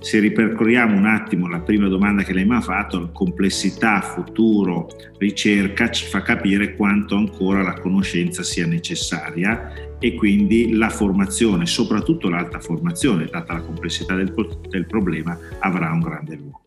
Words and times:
Se 0.00 0.18
ripercorriamo 0.18 0.96
un 0.96 1.04
attimo 1.04 1.46
la 1.46 1.60
prima 1.60 1.86
domanda 1.86 2.22
che 2.22 2.32
lei 2.32 2.46
mi 2.46 2.54
ha 2.56 2.62
fatto, 2.62 3.10
complessità, 3.12 4.00
futuro, 4.00 4.88
ricerca, 5.18 5.90
ci 5.90 6.06
fa 6.06 6.22
capire 6.22 6.74
quanto 6.74 7.16
ancora 7.16 7.62
la 7.62 7.74
conoscenza 7.74 8.42
sia 8.42 8.66
necessaria 8.66 9.98
e 9.98 10.14
quindi 10.14 10.72
la 10.72 10.88
formazione, 10.88 11.66
soprattutto 11.66 12.30
l'alta 12.30 12.60
formazione, 12.60 13.26
data 13.26 13.52
la 13.52 13.60
complessità 13.60 14.14
del, 14.14 14.32
del 14.70 14.86
problema, 14.86 15.38
avrà 15.58 15.92
un 15.92 16.00
grande 16.00 16.34
luogo. 16.34 16.58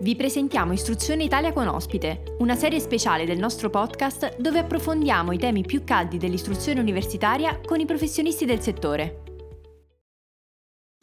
Vi 0.00 0.16
presentiamo 0.16 0.72
Istruzione 0.72 1.22
Italia 1.22 1.52
con 1.52 1.68
ospite, 1.68 2.34
una 2.38 2.56
serie 2.56 2.80
speciale 2.80 3.24
del 3.24 3.38
nostro 3.38 3.70
podcast 3.70 4.40
dove 4.40 4.58
approfondiamo 4.58 5.30
i 5.30 5.38
temi 5.38 5.62
più 5.62 5.84
caldi 5.84 6.18
dell'istruzione 6.18 6.80
universitaria 6.80 7.60
con 7.64 7.78
i 7.78 7.86
professionisti 7.86 8.46
del 8.46 8.60
settore. 8.60 9.29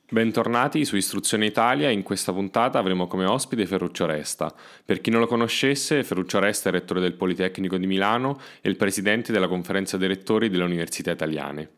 Bentornati 0.10 0.86
su 0.86 0.96
Istruzione 0.96 1.48
Italia, 1.48 1.90
in 1.90 2.02
questa 2.02 2.32
puntata 2.32 2.80
avremo 2.80 3.08
come 3.08 3.26
ospite 3.26 3.66
Ferruccio 3.66 4.06
Resta. 4.06 4.56
Per 4.86 5.02
chi 5.02 5.10
non 5.10 5.20
lo 5.20 5.28
conoscesse, 5.28 6.02
Ferruccio 6.02 6.40
Resta 6.40 6.70
è 6.70 6.72
rettore 6.72 7.02
del 7.02 7.16
Politecnico 7.16 7.76
di 7.76 7.88
Milano 7.88 8.40
e 8.62 8.70
il 8.70 8.78
presidente 8.78 9.34
della 9.34 9.50
conferenza 9.50 9.98
dei 9.98 10.08
rettori 10.08 10.48
delle 10.48 10.64
università 10.64 11.12
italiane. 11.12 11.70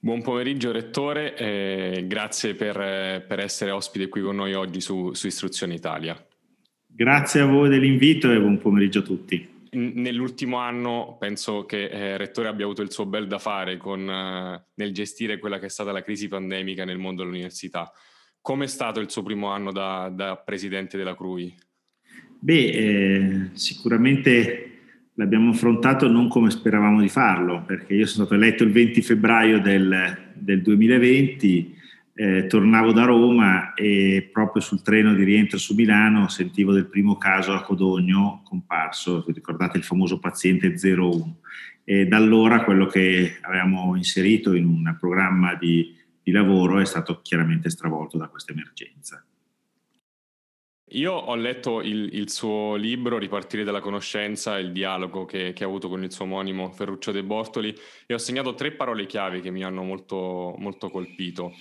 Buon 0.00 0.22
pomeriggio 0.22 0.72
rettore, 0.72 1.36
e 1.36 2.04
grazie 2.08 2.54
per, 2.54 3.24
per, 3.28 3.38
essere 3.38 3.70
ospite 3.70 4.08
qui 4.08 4.22
con 4.22 4.34
noi 4.34 4.52
oggi 4.54 4.80
su, 4.80 5.12
su 5.14 5.28
Istruzione 5.28 5.74
Italia. 5.74 6.20
Grazie 6.84 7.42
a 7.42 7.46
voi 7.46 7.68
dell'invito 7.68 8.28
e 8.28 8.40
buon 8.40 8.58
pomeriggio 8.58 8.98
a 8.98 9.02
tutti 9.02 9.54
nell'ultimo 9.76 10.56
anno 10.56 11.16
penso 11.18 11.64
che 11.64 11.88
eh, 11.88 12.16
Rettore 12.16 12.48
abbia 12.48 12.64
avuto 12.64 12.82
il 12.82 12.90
suo 12.90 13.06
bel 13.06 13.26
da 13.26 13.38
fare 13.38 13.76
con, 13.76 14.08
eh, 14.08 14.66
nel 14.74 14.92
gestire 14.92 15.38
quella 15.38 15.58
che 15.58 15.66
è 15.66 15.70
stata 15.70 15.92
la 15.92 16.02
crisi 16.02 16.28
pandemica 16.28 16.84
nel 16.84 16.98
mondo 16.98 17.22
dell'università. 17.22 17.90
Come 18.40 18.64
è 18.64 18.68
stato 18.68 19.00
il 19.00 19.10
suo 19.10 19.22
primo 19.22 19.48
anno 19.48 19.72
da, 19.72 20.10
da 20.12 20.36
presidente 20.36 20.96
della 20.96 21.14
CRUI? 21.14 21.54
Beh, 22.38 22.68
eh, 22.68 23.50
sicuramente 23.52 24.70
l'abbiamo 25.14 25.50
affrontato 25.50 26.08
non 26.08 26.28
come 26.28 26.50
speravamo 26.50 27.00
di 27.00 27.08
farlo, 27.08 27.64
perché 27.64 27.94
io 27.94 28.06
sono 28.06 28.26
stato 28.26 28.40
eletto 28.40 28.62
il 28.62 28.70
20 28.70 29.02
febbraio 29.02 29.60
del, 29.60 30.32
del 30.34 30.62
2020 30.62 31.75
eh, 32.18 32.46
tornavo 32.46 32.92
da 32.92 33.04
Roma 33.04 33.74
e 33.74 34.30
proprio 34.32 34.62
sul 34.62 34.80
treno 34.80 35.12
di 35.14 35.22
rientro 35.22 35.58
su 35.58 35.74
Milano 35.74 36.28
sentivo 36.28 36.72
del 36.72 36.86
primo 36.86 37.18
caso 37.18 37.52
a 37.52 37.60
Codogno 37.60 38.40
comparso, 38.42 39.22
vi 39.26 39.34
ricordate 39.34 39.76
il 39.76 39.84
famoso 39.84 40.18
paziente 40.18 40.74
01. 40.82 41.40
E 41.84 42.06
da 42.06 42.16
allora 42.16 42.64
quello 42.64 42.86
che 42.86 43.36
avevamo 43.42 43.94
inserito 43.96 44.54
in 44.54 44.64
un 44.64 44.96
programma 44.98 45.54
di, 45.54 45.94
di 46.22 46.32
lavoro 46.32 46.80
è 46.80 46.86
stato 46.86 47.20
chiaramente 47.20 47.68
stravolto 47.68 48.16
da 48.16 48.28
questa 48.28 48.52
emergenza. 48.52 49.22
Io 50.90 51.12
ho 51.12 51.34
letto 51.34 51.82
il, 51.82 52.14
il, 52.14 52.30
suo 52.30 52.76
libro 52.76 53.18
Ripartire 53.18 53.62
dalla 53.62 53.80
conoscenza, 53.80 54.58
il 54.58 54.72
dialogo 54.72 55.24
che, 55.24 55.52
che, 55.52 55.64
ha 55.64 55.66
avuto 55.66 55.88
con 55.88 56.02
il 56.02 56.12
suo 56.12 56.24
omonimo 56.24 56.70
Ferruccio 56.70 57.10
De 57.12 57.24
Bortoli 57.24 57.74
e 58.06 58.14
ho 58.14 58.18
segnato 58.18 58.54
tre 58.54 58.70
parole 58.70 59.04
chiave 59.04 59.40
che 59.40 59.50
mi 59.50 59.64
hanno 59.64 59.82
molto, 59.82 60.54
molto 60.58 60.88
colpito 60.88 61.52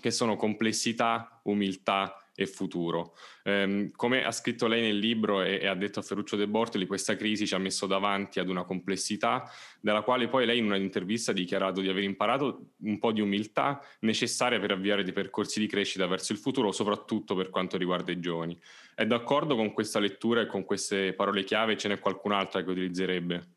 che 0.00 0.10
sono 0.10 0.36
complessità, 0.36 1.40
umiltà 1.44 2.16
e 2.34 2.46
futuro. 2.46 3.14
Um, 3.44 3.90
come 3.90 4.24
ha 4.24 4.30
scritto 4.30 4.66
lei 4.66 4.80
nel 4.80 4.96
libro 4.96 5.42
e, 5.42 5.58
e, 5.60 5.66
ha 5.66 5.74
detto 5.74 5.98
a 5.98 6.02
Ferruccio 6.02 6.36
De 6.36 6.48
Bortoli, 6.48 6.86
questa 6.86 7.14
crisi 7.14 7.46
ci 7.46 7.54
ha 7.54 7.58
messo 7.58 7.86
davanti 7.86 8.40
ad 8.40 8.48
una 8.48 8.64
complessità 8.64 9.50
dalla 9.80 10.00
quale 10.00 10.28
poi 10.28 10.46
lei 10.46 10.58
in 10.58 10.64
un'intervista 10.64 11.32
ha 11.32 11.34
dichiarato 11.34 11.80
di 11.80 11.88
aver 11.88 12.02
imparato 12.02 12.72
un 12.78 12.98
po' 12.98 13.12
di 13.12 13.20
umiltà 13.20 13.82
necessaria 14.00 14.58
per 14.58 14.70
avviare 14.70 15.02
dei 15.02 15.12
percorsi 15.12 15.60
di 15.60 15.66
crescita 15.66 16.06
verso 16.06 16.32
il 16.32 16.38
futuro, 16.38 16.72
soprattutto 16.72 17.34
per 17.34 17.50
quanto 17.50 17.76
riguarda 17.76 18.10
i 18.10 18.20
giovani. 18.20 18.58
È 18.94 19.04
d'accordo 19.04 19.54
con 19.54 19.72
questa 19.72 19.98
lettura 19.98 20.40
e 20.40 20.46
con 20.46 20.64
queste 20.64 21.12
parole 21.12 21.44
chiave? 21.44 21.76
Ce 21.76 21.88
n'è 21.88 21.98
qualcun'altra 21.98 22.62
che 22.62 22.70
utilizzerebbe? 22.70 23.48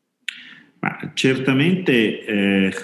Ma 0.80 1.12
certamente 1.14 2.24
eh, 2.24 2.74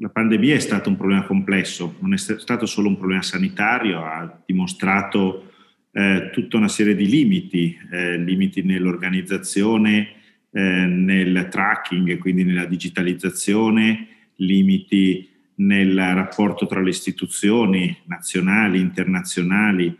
la 0.00 0.08
pandemia 0.08 0.54
è 0.54 0.60
stato 0.60 0.88
un 0.88 0.96
problema 0.96 1.24
complesso, 1.24 1.96
non 2.00 2.14
è 2.14 2.16
stato 2.16 2.64
solo 2.64 2.88
un 2.88 2.96
problema 2.96 3.20
sanitario, 3.20 4.02
ha 4.02 4.42
dimostrato 4.46 5.52
eh, 5.92 6.30
tutta 6.32 6.56
una 6.56 6.68
serie 6.68 6.94
di 6.94 7.06
limiti, 7.06 7.76
eh, 7.92 8.16
limiti 8.16 8.62
nell'organizzazione, 8.62 10.08
eh, 10.52 10.60
nel 10.60 11.48
tracking, 11.50 12.16
quindi 12.16 12.44
nella 12.44 12.64
digitalizzazione, 12.64 14.08
limiti 14.36 15.28
nel 15.56 15.94
rapporto 15.94 16.66
tra 16.66 16.80
le 16.80 16.88
istituzioni 16.88 17.94
nazionali, 18.06 18.80
internazionali 18.80 19.94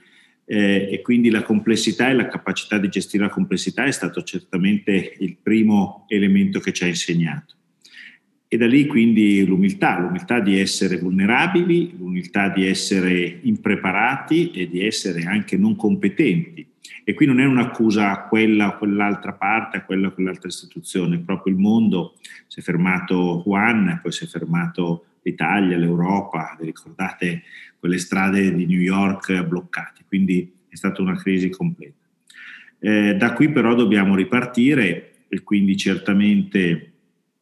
eh, 0.46 0.88
e 0.90 1.02
quindi 1.02 1.28
la 1.28 1.42
complessità 1.42 2.08
e 2.08 2.14
la 2.14 2.26
capacità 2.26 2.78
di 2.78 2.88
gestire 2.88 3.24
la 3.24 3.30
complessità 3.30 3.84
è 3.84 3.92
stato 3.92 4.22
certamente 4.22 5.16
il 5.18 5.36
primo 5.36 6.06
elemento 6.08 6.58
che 6.58 6.72
ci 6.72 6.84
ha 6.84 6.86
insegnato. 6.86 7.56
E 8.52 8.56
da 8.56 8.66
lì 8.66 8.86
quindi 8.86 9.46
l'umiltà, 9.46 10.00
l'umiltà 10.00 10.40
di 10.40 10.58
essere 10.58 10.98
vulnerabili, 10.98 11.94
l'umiltà 11.96 12.48
di 12.48 12.66
essere 12.66 13.38
impreparati 13.42 14.50
e 14.50 14.68
di 14.68 14.84
essere 14.84 15.22
anche 15.22 15.56
non 15.56 15.76
competenti. 15.76 16.66
E 17.04 17.14
qui 17.14 17.26
non 17.26 17.38
è 17.38 17.44
un'accusa 17.44 18.10
a 18.10 18.26
quella 18.26 18.74
o 18.74 18.78
quell'altra 18.78 19.34
parte, 19.34 19.76
a 19.76 19.84
quella 19.84 20.08
o 20.08 20.12
quell'altra 20.12 20.48
istituzione, 20.48 21.20
proprio 21.20 21.54
il 21.54 21.60
mondo 21.60 22.16
si 22.48 22.58
è 22.58 22.62
fermato 22.64 23.40
Juan, 23.44 24.00
poi 24.02 24.10
si 24.10 24.24
è 24.24 24.26
fermato 24.26 25.04
l'Italia, 25.22 25.78
l'Europa, 25.78 26.56
vi 26.58 26.66
ricordate 26.66 27.42
quelle 27.78 27.98
strade 27.98 28.52
di 28.52 28.66
New 28.66 28.80
York 28.80 29.44
bloccate, 29.44 30.02
quindi 30.08 30.52
è 30.68 30.74
stata 30.74 31.00
una 31.02 31.14
crisi 31.14 31.50
completa. 31.50 31.94
Eh, 32.80 33.14
da 33.14 33.32
qui 33.32 33.52
però 33.52 33.76
dobbiamo 33.76 34.16
ripartire 34.16 35.12
e 35.28 35.40
quindi 35.44 35.76
certamente 35.76 36.90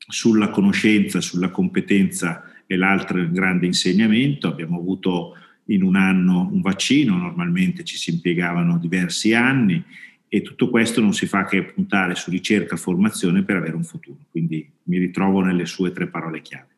sulla 0.08 0.48
conoscenza, 0.48 1.20
sulla 1.20 1.50
competenza 1.50 2.42
è 2.66 2.74
l'altro 2.76 3.28
grande 3.30 3.66
insegnamento. 3.66 4.48
Abbiamo 4.48 4.78
avuto 4.78 5.36
in 5.66 5.82
un 5.82 5.96
anno 5.96 6.48
un 6.50 6.60
vaccino, 6.60 7.16
normalmente 7.16 7.84
ci 7.84 7.96
si 7.96 8.10
impiegavano 8.10 8.78
diversi 8.78 9.34
anni 9.34 9.82
e 10.26 10.42
tutto 10.42 10.68
questo 10.70 11.00
non 11.00 11.14
si 11.14 11.26
fa 11.26 11.44
che 11.44 11.62
puntare 11.62 12.14
su 12.14 12.30
ricerca 12.30 12.74
e 12.74 12.78
formazione 12.78 13.42
per 13.42 13.56
avere 13.56 13.76
un 13.76 13.84
futuro. 13.84 14.18
Quindi 14.30 14.68
mi 14.84 14.98
ritrovo 14.98 15.40
nelle 15.40 15.66
sue 15.66 15.92
tre 15.92 16.08
parole 16.08 16.42
chiave. 16.42 16.77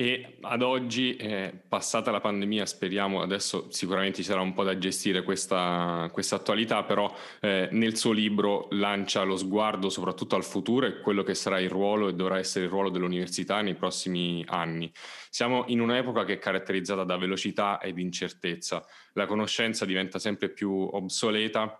E 0.00 0.36
ad 0.42 0.62
oggi, 0.62 1.16
eh, 1.16 1.52
passata 1.66 2.12
la 2.12 2.20
pandemia, 2.20 2.64
speriamo, 2.66 3.20
adesso 3.20 3.66
sicuramente 3.72 4.18
ci 4.18 4.22
sarà 4.22 4.40
un 4.40 4.52
po' 4.52 4.62
da 4.62 4.78
gestire 4.78 5.24
questa, 5.24 6.08
questa 6.12 6.36
attualità, 6.36 6.84
però 6.84 7.12
eh, 7.40 7.68
nel 7.72 7.96
suo 7.96 8.12
libro 8.12 8.68
lancia 8.70 9.24
lo 9.24 9.36
sguardo 9.36 9.90
soprattutto 9.90 10.36
al 10.36 10.44
futuro 10.44 10.86
e 10.86 11.00
quello 11.00 11.24
che 11.24 11.34
sarà 11.34 11.58
il 11.58 11.68
ruolo 11.68 12.06
e 12.06 12.14
dovrà 12.14 12.38
essere 12.38 12.66
il 12.66 12.70
ruolo 12.70 12.90
dell'università 12.90 13.60
nei 13.60 13.74
prossimi 13.74 14.44
anni. 14.46 14.88
Siamo 15.30 15.64
in 15.66 15.80
un'epoca 15.80 16.24
che 16.24 16.34
è 16.34 16.38
caratterizzata 16.38 17.02
da 17.02 17.16
velocità 17.16 17.80
ed 17.80 17.98
incertezza, 17.98 18.86
la 19.14 19.26
conoscenza 19.26 19.84
diventa 19.84 20.20
sempre 20.20 20.48
più 20.50 20.70
obsoleta. 20.70 21.76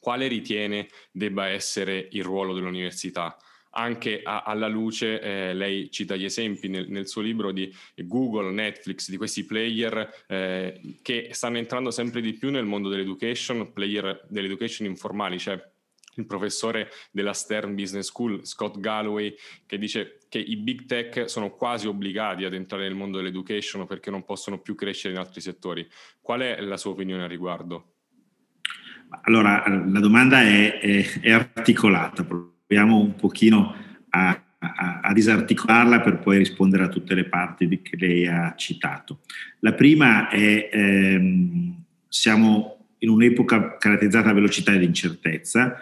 Quale 0.00 0.26
ritiene 0.26 0.88
debba 1.12 1.46
essere 1.46 2.08
il 2.10 2.24
ruolo 2.24 2.52
dell'università? 2.52 3.36
Anche 3.70 4.22
a, 4.22 4.42
alla 4.42 4.68
luce, 4.68 5.20
eh, 5.20 5.54
lei 5.54 5.90
cita 5.90 6.16
gli 6.16 6.24
esempi 6.24 6.68
nel, 6.68 6.88
nel, 6.88 7.06
suo 7.06 7.22
libro 7.22 7.52
di 7.52 7.72
Google, 7.96 8.50
Netflix, 8.50 9.10
di 9.10 9.16
questi 9.16 9.44
player 9.44 10.24
eh, 10.26 10.98
che 11.02 11.28
stanno 11.32 11.58
entrando 11.58 11.90
sempre 11.90 12.20
di 12.20 12.32
più 12.32 12.50
nel 12.50 12.64
mondo 12.64 12.88
dell'education, 12.88 13.72
player 13.72 14.26
dell'education 14.28 14.86
informali, 14.86 15.38
cioè 15.38 15.62
il 16.16 16.26
professore 16.26 16.90
della 17.10 17.32
Stern 17.32 17.74
Business 17.74 18.06
School, 18.06 18.44
Scott 18.44 18.78
Galloway, 18.78 19.34
che 19.66 19.78
dice 19.78 20.18
che 20.28 20.38
i 20.38 20.56
big 20.56 20.86
tech 20.86 21.28
sono 21.28 21.50
quasi 21.50 21.86
obbligati 21.86 22.44
ad 22.44 22.54
entrare 22.54 22.84
nel 22.84 22.94
mondo 22.94 23.18
dell'education 23.18 23.86
perché 23.86 24.10
non 24.10 24.24
possono 24.24 24.60
più 24.60 24.74
crescere 24.74 25.14
in 25.14 25.20
altri 25.20 25.40
settori. 25.40 25.88
Qual 26.20 26.40
è 26.40 26.60
la 26.60 26.76
sua 26.76 26.92
opinione 26.92 27.22
al 27.22 27.28
riguardo? 27.28 27.94
Allora, 29.22 29.64
la 29.66 30.00
domanda 30.00 30.42
è, 30.42 30.78
è, 30.78 31.20
è 31.20 31.30
articolata 31.32 32.24
proviamo 32.70 33.00
un 33.00 33.16
pochino 33.16 33.74
a, 34.10 34.40
a, 34.58 35.00
a, 35.02 35.12
disarticolarla 35.12 36.00
per 36.02 36.20
poi 36.20 36.38
rispondere 36.38 36.84
a 36.84 36.88
tutte 36.88 37.16
le 37.16 37.24
parti 37.24 37.66
di, 37.66 37.82
che 37.82 37.96
lei 37.96 38.28
ha 38.28 38.54
citato. 38.56 39.22
La 39.58 39.72
prima 39.72 40.28
è, 40.28 40.70
ehm, 40.72 41.82
siamo 42.06 42.86
in 42.98 43.08
un'epoca 43.08 43.76
caratterizzata 43.76 44.28
da 44.28 44.34
velocità 44.34 44.72
e 44.72 44.78
di 44.78 44.84
incertezza. 44.84 45.78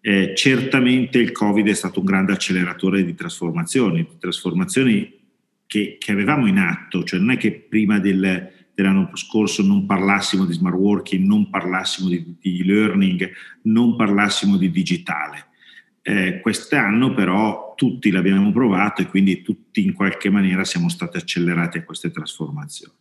Eh, 0.00 0.32
certamente 0.34 1.18
il 1.18 1.30
Covid 1.30 1.68
è 1.68 1.74
stato 1.74 2.00
un 2.00 2.06
grande 2.06 2.32
acceleratore 2.32 3.04
di 3.04 3.14
trasformazioni, 3.14 4.04
trasformazioni 4.18 5.20
che, 5.64 5.96
che 6.00 6.10
avevamo 6.10 6.48
in 6.48 6.58
atto, 6.58 7.04
cioè 7.04 7.20
non 7.20 7.30
è 7.30 7.36
che 7.36 7.52
prima 7.52 8.00
del, 8.00 8.50
dell'anno 8.74 9.10
scorso 9.14 9.62
non 9.62 9.86
parlassimo 9.86 10.44
di 10.44 10.54
smart 10.54 10.76
working, 10.76 11.24
non 11.24 11.48
parlassimo 11.50 12.08
di, 12.08 12.34
di 12.40 12.64
learning, 12.64 13.30
non 13.62 13.94
parlassimo 13.94 14.56
di 14.56 14.72
digitale 14.72 15.50
Eh, 16.04 16.40
quest'anno 16.40 17.14
però 17.14 17.74
tutti 17.76 18.10
l'abbiamo 18.10 18.50
provato 18.50 19.02
e 19.02 19.06
quindi 19.06 19.40
tutti 19.40 19.84
in 19.84 19.92
qualche 19.92 20.30
maniera 20.30 20.64
siamo 20.64 20.88
stati 20.88 21.16
accelerati 21.16 21.78
a 21.78 21.84
queste 21.84 22.10
trasformazioni. 22.10 22.94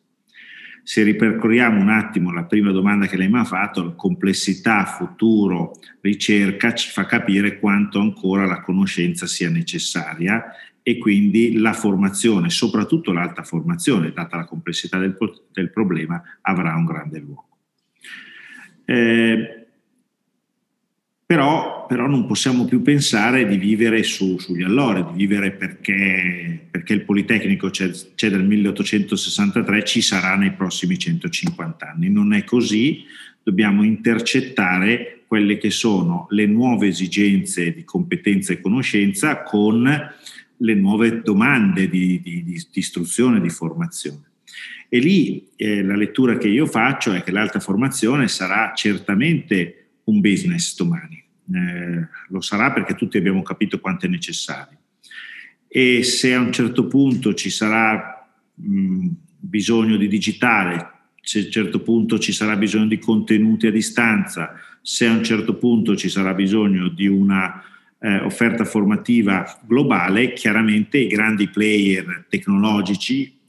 Se 0.84 1.04
ripercorriamo 1.04 1.80
un 1.80 1.90
attimo 1.90 2.32
la 2.32 2.46
prima 2.46 2.72
domanda 2.72 3.08
che 3.08 3.18
lei 3.18 3.30
mi 3.30 3.40
ha 3.40 3.44
fatto, 3.44 3.96
complessità, 3.96 4.86
futuro, 4.86 5.74
ricerca, 6.02 6.74
ci 6.74 6.90
fa 6.90 7.06
capire 7.06 7.60
quanto 7.60 8.00
ancora 8.00 8.46
la 8.46 8.62
conoscenza 8.62 9.28
sia 9.28 9.50
necessaria 9.50 10.44
e 10.84 10.98
quindi 10.98 11.58
la 11.60 11.74
formazione, 11.74 12.50
soprattutto 12.50 13.12
l'alta 13.12 13.44
formazione, 13.44 14.12
data 14.12 14.38
la 14.38 14.46
complessità 14.46 14.98
del, 14.98 15.16
del 15.52 15.70
problema, 15.70 16.22
avrà 16.42 16.76
un 16.76 16.86
grande 16.86 17.20
luogo. 17.20 17.48
Eh, 18.86 19.61
però, 21.32 21.86
però, 21.86 22.08
non 22.08 22.26
possiamo 22.26 22.66
più 22.66 22.82
pensare 22.82 23.48
di 23.48 23.56
vivere 23.56 24.04
su, 24.04 24.38
sugli 24.38 24.64
allori, 24.64 25.02
di 25.14 25.18
vivere 25.18 25.52
perché, 25.52 26.68
perché 26.70 26.92
il 26.92 27.06
Politecnico 27.06 27.70
c'è, 27.70 27.90
c'è, 28.16 28.30
dal 28.30 28.46
1863, 28.46 29.86
ci 29.86 30.02
sarà 30.02 30.36
nei 30.36 30.52
prossimi 30.52 30.98
150 30.98 31.90
anni. 31.90 32.10
Non 32.10 32.34
è 32.34 32.44
così, 32.44 33.06
dobbiamo 33.42 33.84
intercettare 33.84 35.22
quelle 35.26 35.58
che 35.58 35.70
sono 35.70 36.28
le 36.32 36.48
nuove 36.48 36.88
esigenze 36.88 37.74
di 37.74 37.86
competenza 37.86 38.52
e 38.52 38.60
conoscenza 38.60 39.42
con 39.44 39.90
le 40.58 40.74
nuove 40.74 41.22
domande 41.22 41.88
di, 41.88 42.20
di, 42.22 42.44
di 42.44 42.62
istruzione 42.74 43.38
e 43.38 43.42
di 43.42 43.50
formazione. 43.50 44.32
E 44.90 45.00
lì 45.00 45.48
eh, 45.56 45.82
la 45.82 45.96
lettura 45.96 46.38
che 46.38 46.50
io 46.50 46.66
faccio 46.66 47.14
è 47.14 47.24
che 47.24 47.32
l'alta 47.32 47.62
formazione 47.62 48.28
sarà 48.28 48.74
certamente 48.76 49.81
un 50.06 50.20
business 50.20 50.76
domani 50.76 51.24
eh, 51.54 52.08
lo 52.30 52.42
sarà 52.42 52.72
perché 52.72 52.96
tutti 52.96 53.18
abbiamo 53.18 53.42
capito 53.42 53.80
quanto 53.80 54.06
è 54.06 54.10
necessario. 54.10 54.78
E 55.68 56.04
se 56.04 56.34
a 56.34 56.40
un 56.40 56.52
certo 56.52 56.88
punto 56.88 57.34
ci 57.34 57.50
sarà 57.50 58.28
mh, 58.54 59.08
bisogno 59.40 59.98
di 59.98 60.08
digitale, 60.08 60.90
se 61.22 61.40
a 61.40 61.44
un 61.46 61.52
certo 61.52 61.82
punto 61.82 62.20
ci 62.20 62.32
sarà 62.32 62.56
bisogno 62.56 62.88
di 62.88 63.00
contenuti 63.00 63.68
a 63.68 63.72
distanza, 63.72 64.54
se 64.82 65.06
a 65.06 65.12
un 65.12 65.24
certo 65.24 65.56
punto 65.56 65.96
ci 65.96 66.10
sarà 66.10 66.34
bisogno 66.34 66.90
di 66.90 67.08
una 67.08 67.64
eh, 68.00 68.20
offerta 68.20 68.66
formativa 68.66 69.60
globale, 69.66 70.34
chiaramente 70.34 70.98
i 70.98 71.08
grandi 71.08 71.48
player 71.48 72.26
tecnologici, 72.28 73.40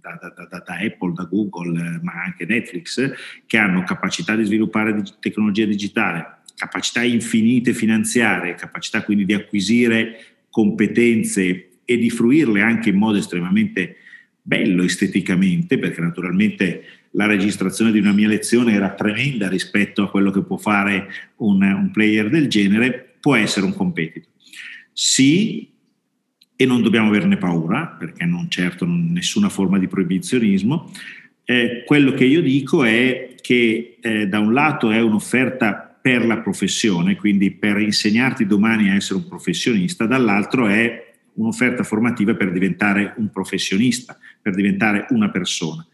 da, 0.00 0.18
da, 0.20 0.46
da, 0.46 0.62
da, 0.64 0.74
Apple, 0.78 1.12
da 1.14 1.24
Google, 1.24 2.00
ma 2.02 2.22
anche 2.24 2.46
Netflix, 2.46 3.12
che 3.46 3.58
hanno 3.58 3.82
capacità 3.84 4.34
di 4.34 4.44
sviluppare 4.44 4.94
di 4.94 5.02
tecnologia 5.20 5.66
digitale, 5.66 6.38
capacità 6.56 7.02
infinite 7.02 7.72
finanziarie, 7.72 8.54
capacità 8.54 9.02
quindi 9.02 9.24
di 9.24 9.34
acquisire 9.34 10.24
competenze 10.50 11.68
e 11.84 11.96
di 11.96 12.10
fruirle 12.10 12.60
anche 12.60 12.90
in 12.90 12.96
modo 12.96 13.18
estremamente 13.18 13.96
bello 14.42 14.82
esteticamente, 14.82 15.78
perché 15.78 16.00
naturalmente 16.00 16.84
la 17.12 17.26
registrazione 17.26 17.92
di 17.92 17.98
una 17.98 18.12
mia 18.12 18.28
lezione 18.28 18.72
era 18.72 18.94
tremenda 18.94 19.48
rispetto 19.48 20.02
a 20.02 20.10
quello 20.10 20.30
che 20.30 20.42
può 20.42 20.56
fare 20.56 21.08
un, 21.36 21.62
un 21.62 21.90
player 21.90 22.28
del 22.28 22.48
genere, 22.48 23.16
può 23.20 23.34
essere 23.34 23.66
un 23.66 23.74
competitor. 23.74 24.28
Sì, 24.92 25.70
e 26.60 26.66
non 26.66 26.82
dobbiamo 26.82 27.08
averne 27.08 27.38
paura, 27.38 27.86
perché 27.86 28.26
non 28.26 28.50
certo 28.50 28.84
nessuna 28.86 29.48
forma 29.48 29.78
di 29.78 29.88
proibizionismo, 29.88 30.92
eh, 31.42 31.84
quello 31.86 32.12
che 32.12 32.26
io 32.26 32.42
dico 32.42 32.84
è 32.84 33.34
che 33.40 33.96
eh, 33.98 34.26
da 34.28 34.40
un 34.40 34.52
lato 34.52 34.90
è 34.90 35.00
un'offerta 35.00 35.98
per 36.02 36.26
la 36.26 36.36
professione, 36.40 37.16
quindi 37.16 37.50
per 37.50 37.78
insegnarti 37.78 38.44
domani 38.44 38.90
a 38.90 38.94
essere 38.94 39.20
un 39.20 39.26
professionista, 39.26 40.04
dall'altro 40.04 40.66
è 40.66 41.14
un'offerta 41.32 41.82
formativa 41.82 42.34
per 42.34 42.52
diventare 42.52 43.14
un 43.16 43.30
professionista, 43.30 44.18
per 44.42 44.54
diventare 44.54 45.06
una 45.12 45.30
persona. 45.30 45.86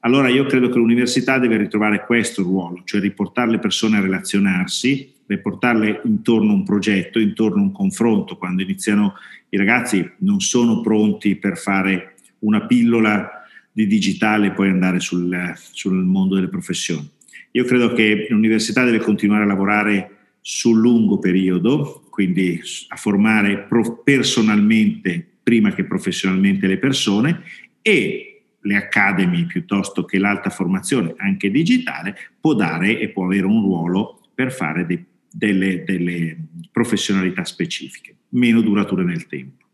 Allora 0.00 0.30
io 0.30 0.46
credo 0.46 0.70
che 0.70 0.78
l'università 0.78 1.38
deve 1.38 1.58
ritrovare 1.58 2.06
questo 2.06 2.42
ruolo, 2.42 2.80
cioè 2.86 3.02
riportare 3.02 3.50
le 3.50 3.58
persone 3.58 3.98
a 3.98 4.00
relazionarsi, 4.00 5.16
riportarle 5.28 6.00
intorno 6.04 6.50
a 6.50 6.54
un 6.54 6.64
progetto, 6.64 7.20
intorno 7.20 7.60
a 7.60 7.64
un 7.64 7.72
confronto. 7.72 8.36
Quando 8.36 8.62
iniziano 8.62 9.14
i 9.50 9.56
ragazzi 9.56 10.10
non 10.18 10.40
sono 10.40 10.80
pronti 10.80 11.36
per 11.36 11.56
fare 11.56 12.14
una 12.40 12.66
pillola 12.66 13.30
di 13.70 13.86
digitale 13.86 14.48
e 14.48 14.52
poi 14.52 14.70
andare 14.70 14.98
sul, 14.98 15.54
sul 15.54 15.94
mondo 15.94 16.34
delle 16.34 16.48
professioni 16.48 17.16
io 17.52 17.64
credo 17.64 17.92
che 17.92 18.26
l'università 18.28 18.84
deve 18.84 18.98
continuare 18.98 19.44
a 19.44 19.46
lavorare 19.46 20.16
sul 20.40 20.78
lungo 20.78 21.18
periodo, 21.18 22.04
quindi 22.10 22.60
a 22.88 22.96
formare 22.96 23.66
personalmente 24.04 25.26
prima 25.42 25.72
che 25.72 25.84
professionalmente 25.84 26.66
le 26.66 26.78
persone 26.78 27.42
e 27.80 28.42
le 28.60 28.76
academy 28.76 29.46
piuttosto 29.46 30.04
che 30.04 30.18
l'alta 30.18 30.50
formazione 30.50 31.14
anche 31.16 31.50
digitale 31.50 32.16
può 32.38 32.54
dare 32.54 32.98
e 33.00 33.08
può 33.08 33.24
avere 33.24 33.46
un 33.46 33.62
ruolo 33.62 34.20
per 34.34 34.52
fare 34.52 34.84
dei, 34.84 35.04
delle, 35.30 35.84
delle 35.84 36.36
professionalità 36.70 37.44
specifiche, 37.44 38.16
meno 38.30 38.60
durature 38.60 39.04
nel 39.04 39.26
tempo. 39.26 39.64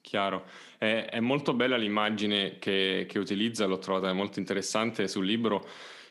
Chiaro. 0.00 0.44
È, 0.78 1.08
è 1.10 1.20
molto 1.20 1.54
bella 1.54 1.76
l'immagine 1.76 2.58
che, 2.58 3.06
che 3.08 3.18
utilizza, 3.18 3.66
l'ho 3.66 3.78
trovata 3.78 4.12
molto 4.12 4.38
interessante 4.38 5.08
sul 5.08 5.26
libro 5.26 5.66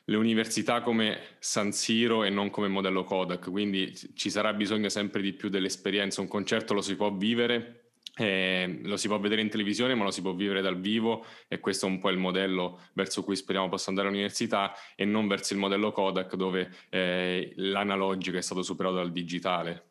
le 0.10 0.16
università 0.16 0.82
come 0.82 1.20
San 1.40 1.74
Siro 1.74 2.24
e 2.24 2.30
non 2.30 2.50
come 2.50 2.70
modello 2.70 3.04
Kodak, 3.04 3.50
quindi 3.50 3.94
ci 4.16 4.30
sarà 4.30 4.54
bisogno 4.54 4.88
sempre 4.88 5.22
di 5.22 5.34
più 5.34 5.50
dell'esperienza. 5.50 6.22
Un 6.22 6.30
concerto 6.30 6.74
lo 6.74 6.82
si 6.82 6.96
può 6.96 7.14
vivere, 7.14 7.87
eh, 8.18 8.80
lo 8.84 8.98
si 8.98 9.08
può 9.08 9.20
vedere 9.20 9.42
in 9.42 9.50
televisione, 9.50 9.96
ma 9.96 10.04
lo 10.04 10.12
si 10.12 10.22
può 10.22 10.34
vivere 10.34 10.62
dal 10.62 10.80
vivo 10.80 11.26
e 11.48 11.60
questo 11.60 11.88
è 11.88 11.90
un 11.90 12.00
po' 12.00 12.10
il 12.10 12.18
modello 12.18 12.80
verso 12.94 13.24
cui 13.24 13.36
speriamo 13.36 13.70
possa 13.70 13.90
andare 13.90 14.08
all'università 14.08 14.74
e 14.96 15.06
non 15.06 15.28
verso 15.28 15.54
il 15.54 15.60
modello 15.60 15.92
Kodak 15.92 16.36
dove 16.36 16.70
eh, 16.90 17.54
l'analogico 17.56 18.38
è 18.38 18.42
stato 18.42 18.64
superato 18.64 18.96
dal 18.96 19.12
digitale. 19.12 19.84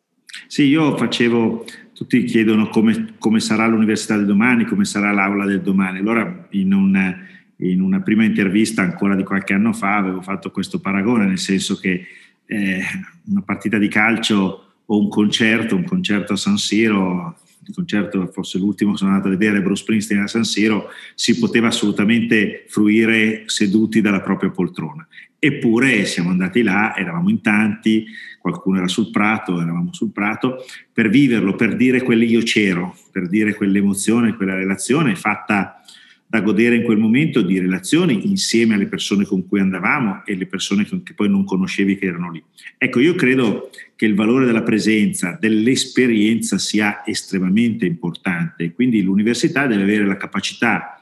Sì, 0.48 0.64
io 0.64 0.96
facevo, 0.96 1.64
tutti 1.94 2.24
chiedono 2.24 2.68
come, 2.68 3.14
come 3.18 3.40
sarà 3.40 3.66
l'università 3.66 4.16
del 4.16 4.26
domani, 4.26 4.64
come 4.64 4.84
sarà 4.84 5.12
l'aula 5.12 5.46
del 5.46 5.62
domani. 5.62 5.98
Allora 5.98 6.46
in 6.50 6.72
un 6.72 7.24
in 7.60 7.80
una 7.80 8.00
prima 8.00 8.24
intervista 8.24 8.82
ancora 8.82 9.14
di 9.14 9.22
qualche 9.22 9.54
anno 9.54 9.72
fa 9.72 9.96
avevo 9.96 10.20
fatto 10.20 10.50
questo 10.50 10.80
paragone, 10.80 11.26
nel 11.26 11.38
senso 11.38 11.76
che 11.76 12.06
eh, 12.44 12.82
una 13.28 13.42
partita 13.42 13.78
di 13.78 13.88
calcio 13.88 14.74
o 14.84 14.98
un 14.98 15.08
concerto, 15.08 15.74
un 15.74 15.84
concerto 15.84 16.34
a 16.34 16.36
San 16.36 16.58
Siro, 16.58 17.38
il 17.66 17.74
concerto 17.74 18.26
forse 18.32 18.58
l'ultimo 18.58 18.96
sono 18.96 19.10
andato 19.10 19.28
a 19.28 19.32
vedere 19.32 19.60
Bruce 19.60 19.82
Springsteen 19.82 20.22
a 20.22 20.26
San 20.26 20.44
Siro, 20.44 20.88
si 21.14 21.38
poteva 21.38 21.68
assolutamente 21.68 22.64
fruire 22.68 23.44
seduti 23.46 24.00
dalla 24.00 24.20
propria 24.20 24.50
poltrona. 24.50 25.06
Eppure 25.38 26.04
siamo 26.04 26.30
andati 26.30 26.62
là, 26.62 26.96
eravamo 26.96 27.28
in 27.28 27.40
tanti, 27.40 28.06
qualcuno 28.38 28.78
era 28.78 28.88
sul 28.88 29.10
prato, 29.10 29.60
eravamo 29.60 29.92
sul 29.92 30.12
prato, 30.12 30.64
per 30.92 31.08
viverlo, 31.08 31.54
per 31.54 31.76
dire 31.76 32.02
quell'io 32.02 32.42
c'ero, 32.42 32.96
per 33.10 33.28
dire 33.28 33.54
quell'emozione, 33.54 34.36
quella 34.36 34.54
relazione 34.54 35.14
fatta 35.14 35.82
da 36.28 36.40
godere 36.40 36.76
in 36.76 36.82
quel 36.82 36.98
momento 36.98 37.40
di 37.40 37.58
relazioni 37.60 38.28
insieme 38.28 38.74
alle 38.74 38.86
persone 38.86 39.24
con 39.24 39.46
cui 39.46 39.60
andavamo 39.60 40.24
e 40.24 40.34
le 40.34 40.46
persone 40.46 40.84
che 40.84 41.14
poi 41.14 41.28
non 41.28 41.44
conoscevi 41.44 41.96
che 41.96 42.06
erano 42.06 42.30
lì. 42.30 42.42
Ecco, 42.78 42.98
io 42.98 43.14
credo 43.14 43.70
che 43.94 44.06
il 44.06 44.14
valore 44.14 44.44
della 44.44 44.62
presenza, 44.62 45.38
dell'esperienza 45.40 46.58
sia 46.58 47.04
estremamente 47.06 47.86
importante, 47.86 48.72
quindi 48.72 49.02
l'università 49.02 49.66
deve 49.66 49.82
avere 49.82 50.04
la 50.04 50.16
capacità 50.16 51.00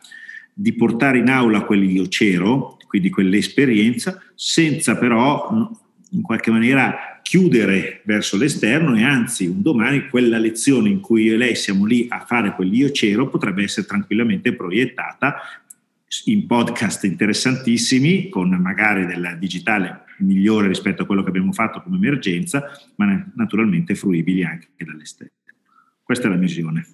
di 0.53 0.73
portare 0.75 1.19
in 1.19 1.29
aula 1.29 1.63
quell'io 1.63 2.07
c'ero, 2.07 2.77
quindi 2.87 3.11
quell'esperienza, 3.11 4.23
senza 4.35 4.97
però 4.97 5.73
in 6.11 6.23
qualche 6.23 6.51
maniera 6.51 7.14
chiudere 7.25 8.03
verso 8.05 8.37
l'esterno 8.37 8.95
e 8.95 9.03
anzi 9.03 9.47
un 9.47 9.63
domani 9.63 10.09
quella 10.11 10.37
lezione 10.37 10.91
in 10.91 11.01
cui 11.01 11.23
io 11.23 11.35
e 11.35 11.37
lei 11.39 11.57
siamo 11.57 11.87
lì 11.87 12.07
a 12.11 12.21
fare 12.21 12.55
quell'io 12.55 12.91
c'ero 12.91 13.31
potrebbe 13.31 13.63
essere 13.63 13.87
tranquillamente 13.87 14.55
proiettata 14.55 15.37
in 16.27 16.47
podcast 16.47 17.03
interessantissimi 17.05 18.29
con 18.29 18.51
magari 18.51 19.07
del 19.07 19.37
digitale 19.39 20.03
migliore 20.19 20.69
rispetto 20.69 21.03
a 21.03 21.07
quello 21.07 21.23
che 21.23 21.31
abbiamo 21.31 21.53
fatto 21.53 21.81
come 21.81 21.97
emergenza 21.97 22.71
ma 22.97 23.33
naturalmente 23.35 23.95
fruibili 23.95 24.45
anche 24.45 24.69
dall'esterno. 24.77 25.33
Questa 26.03 26.27
è 26.27 26.31
la 26.31 26.37
visione. 26.37 26.87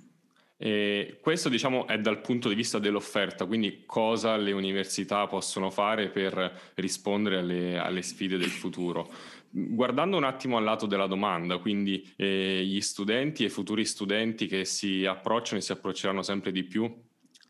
E 0.62 1.16
questo 1.22 1.48
diciamo 1.48 1.86
è 1.86 1.98
dal 1.98 2.20
punto 2.20 2.50
di 2.50 2.54
vista 2.54 2.78
dell'offerta, 2.78 3.46
quindi 3.46 3.84
cosa 3.86 4.36
le 4.36 4.52
università 4.52 5.26
possono 5.26 5.70
fare 5.70 6.10
per 6.10 6.72
rispondere 6.74 7.38
alle, 7.38 7.78
alle 7.78 8.02
sfide 8.02 8.36
del 8.36 8.50
futuro. 8.50 9.10
Guardando 9.52 10.16
un 10.16 10.24
attimo 10.24 10.56
al 10.56 10.64
lato 10.64 10.86
della 10.86 11.06
domanda, 11.06 11.58
quindi 11.58 12.08
eh, 12.16 12.62
gli 12.64 12.80
studenti 12.80 13.44
e 13.44 13.50
futuri 13.50 13.84
studenti 13.84 14.46
che 14.46 14.64
si 14.64 15.04
approcciano 15.04 15.58
e 15.58 15.62
si 15.62 15.72
approcceranno 15.72 16.22
sempre 16.22 16.52
di 16.52 16.62
più 16.62 16.88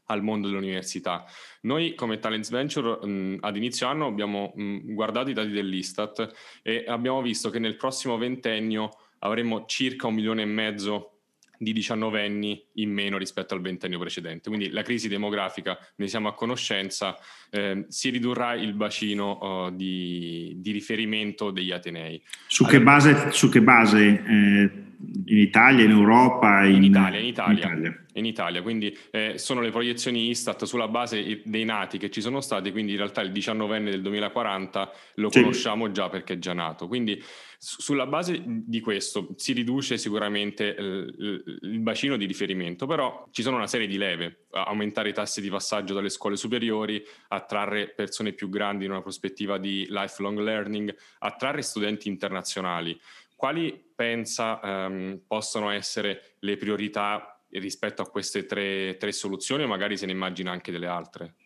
al 0.07 0.23
mondo 0.23 0.49
dell'università. 0.49 1.25
Noi 1.63 1.95
come 1.95 2.19
Talents 2.19 2.51
Venture 2.51 3.07
mh, 3.07 3.39
ad 3.41 3.57
inizio 3.57 3.87
anno 3.87 4.07
abbiamo 4.07 4.53
mh, 4.55 4.95
guardato 4.95 5.31
i 5.31 5.35
dati 5.35 5.51
dell'Istat 5.51 6.61
e 6.63 6.85
abbiamo 6.87 7.21
visto 7.23 7.51
che 7.51 7.59
nel 7.59 7.77
prossimo 7.77 8.17
ventennio 8.17 8.91
avremmo 9.19 9.67
circa 9.67 10.07
un 10.07 10.15
milione 10.15 10.43
e 10.43 10.47
mezzo 10.47 11.20
di 11.63 11.75
19 11.75 12.25
anni 12.25 12.65
in 12.77 12.91
meno 12.91 13.19
rispetto 13.19 13.53
al 13.53 13.61
ventennio 13.61 13.99
precedente. 13.99 14.49
Quindi 14.49 14.71
la 14.71 14.81
crisi 14.81 15.09
demografica, 15.09 15.79
ne 15.97 16.09
siamo 16.09 16.29
a 16.29 16.33
conoscenza, 16.33 17.19
eh, 17.51 17.85
si 17.89 18.09
ridurrà 18.09 18.55
il 18.55 18.73
bacino 18.73 19.67
uh, 19.67 19.71
di, 19.71 20.55
di, 20.57 20.73
riferimento 20.73 21.51
degli 21.51 21.71
Atenei. 21.71 22.23
Su 22.47 22.63
allora, 22.63 22.79
che 22.79 22.83
base, 22.83 23.33
su 23.33 23.51
che 23.51 23.61
base 23.61 24.25
eh, 24.27 24.71
in 25.03 25.39
Italia, 25.39 25.85
in 25.85 25.91
Europa? 25.91 26.65
In, 26.65 26.77
in, 26.77 26.85
Italia, 26.85 27.19
in 27.19 27.27
Italia. 27.27 27.53
In 27.53 27.59
Italia. 27.59 28.05
In 28.15 28.27
Italia. 28.27 28.63
quindi 28.63 28.97
eh, 29.11 29.39
sono 29.39 29.61
le 29.61 29.71
proiezioni 29.71 30.29
Istat 30.29 30.65
sulla 30.65 30.89
base 30.89 31.41
dei 31.45 31.65
nati 31.65 31.97
che 31.97 32.11
ci 32.11 32.21
sono 32.21 32.41
stati, 32.41 32.71
quindi 32.71 32.93
in 32.93 32.99
realtà 32.99 33.23
il 33.23 33.33
19enne 33.33 33.91
del 33.91 34.03
2040 34.03 34.93
lo 35.15 35.31
sì. 35.31 35.41
conosciamo 35.41 35.91
già 35.91 36.09
perché 36.09 36.35
è 36.35 36.39
già 36.39 36.53
nato. 36.53 36.87
Quindi 36.87 37.23
sulla 37.63 38.07
base 38.07 38.43
di 38.45 38.81
questo 38.81 39.35
si 39.37 39.53
riduce 39.53 39.99
sicuramente 39.99 40.65
il, 40.79 41.59
il 41.61 41.79
bacino 41.81 42.17
di 42.17 42.25
riferimento, 42.25 42.87
però 42.87 43.29
ci 43.33 43.43
sono 43.43 43.57
una 43.57 43.67
serie 43.67 43.87
di 43.87 43.99
leve, 43.99 44.47
aumentare 44.53 45.11
i 45.11 45.13
tassi 45.13 45.43
di 45.43 45.51
passaggio 45.51 45.93
dalle 45.93 46.09
scuole 46.09 46.37
superiori, 46.37 47.03
attrarre 47.29 47.89
persone 47.89 48.33
più 48.33 48.49
grandi 48.49 48.87
in 48.87 48.93
una 48.93 49.03
prospettiva 49.03 49.59
di 49.59 49.87
lifelong 49.91 50.39
learning, 50.39 50.95
attrarre 51.19 51.61
studenti 51.61 52.09
internazionali. 52.09 52.99
Quali 53.41 53.75
pensa 53.97 54.61
um, 54.63 55.19
possono 55.27 55.71
essere 55.71 56.37
le 56.41 56.59
priorità 56.59 57.41
rispetto 57.53 58.03
a 58.03 58.07
queste 58.11 58.45
tre, 58.45 58.99
tre 58.99 59.13
soluzioni 59.13 59.67
magari 59.67 59.97
se 59.97 60.05
ne 60.05 60.13
immagina 60.13 60.51
anche 60.51 60.71
delle 60.71 60.87
altre? 60.87 61.37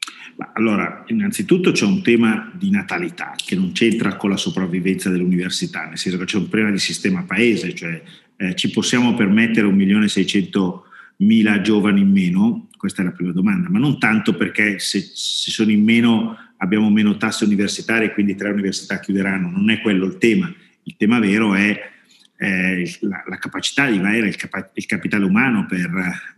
Allora, 0.55 1.05
innanzitutto 1.07 1.71
c'è 1.71 1.85
un 1.85 2.03
tema 2.03 2.51
di 2.53 2.69
natalità 2.71 3.35
che 3.37 3.55
non 3.55 3.71
c'entra 3.71 4.17
con 4.17 4.31
la 4.31 4.37
sopravvivenza 4.37 5.09
dell'università, 5.09 5.85
nel 5.85 5.97
senso 5.97 6.19
che 6.19 6.25
c'è 6.25 6.37
un 6.37 6.49
problema 6.49 6.73
di 6.73 6.81
sistema 6.81 7.23
paese, 7.23 7.73
cioè 7.77 8.03
eh, 8.39 8.57
ci 8.57 8.73
possiamo 8.73 9.15
permettere 9.15 9.69
1.600.000 9.69 11.61
giovani 11.61 12.01
in 12.01 12.11
meno? 12.11 12.71
Questa 12.77 13.03
è 13.03 13.05
la 13.05 13.13
prima 13.13 13.31
domanda, 13.31 13.69
ma 13.69 13.79
non 13.79 14.01
tanto 14.01 14.35
perché 14.35 14.81
se, 14.81 14.99
se 15.01 15.53
sono 15.53 15.71
in 15.71 15.85
meno 15.85 16.37
abbiamo 16.57 16.91
meno 16.91 17.17
tasse 17.17 17.45
universitarie 17.45 18.13
quindi 18.13 18.35
tre 18.35 18.51
università 18.51 18.99
chiuderanno, 18.99 19.49
non 19.49 19.71
è 19.71 19.81
quello 19.81 20.07
il 20.07 20.19
tema. 20.19 20.53
Il 20.85 20.97
tema 20.97 21.19
vero 21.19 21.55
è 21.55 21.93
eh, 22.37 22.99
la, 23.01 23.23
la, 23.27 23.39
capacità 23.39 23.89
di 23.89 23.99
avere 23.99 24.29
il, 24.29 24.37
capa- 24.37 24.71
il 24.75 24.87
capitale 24.87 25.25
umano 25.25 25.67
per, 25.67 25.91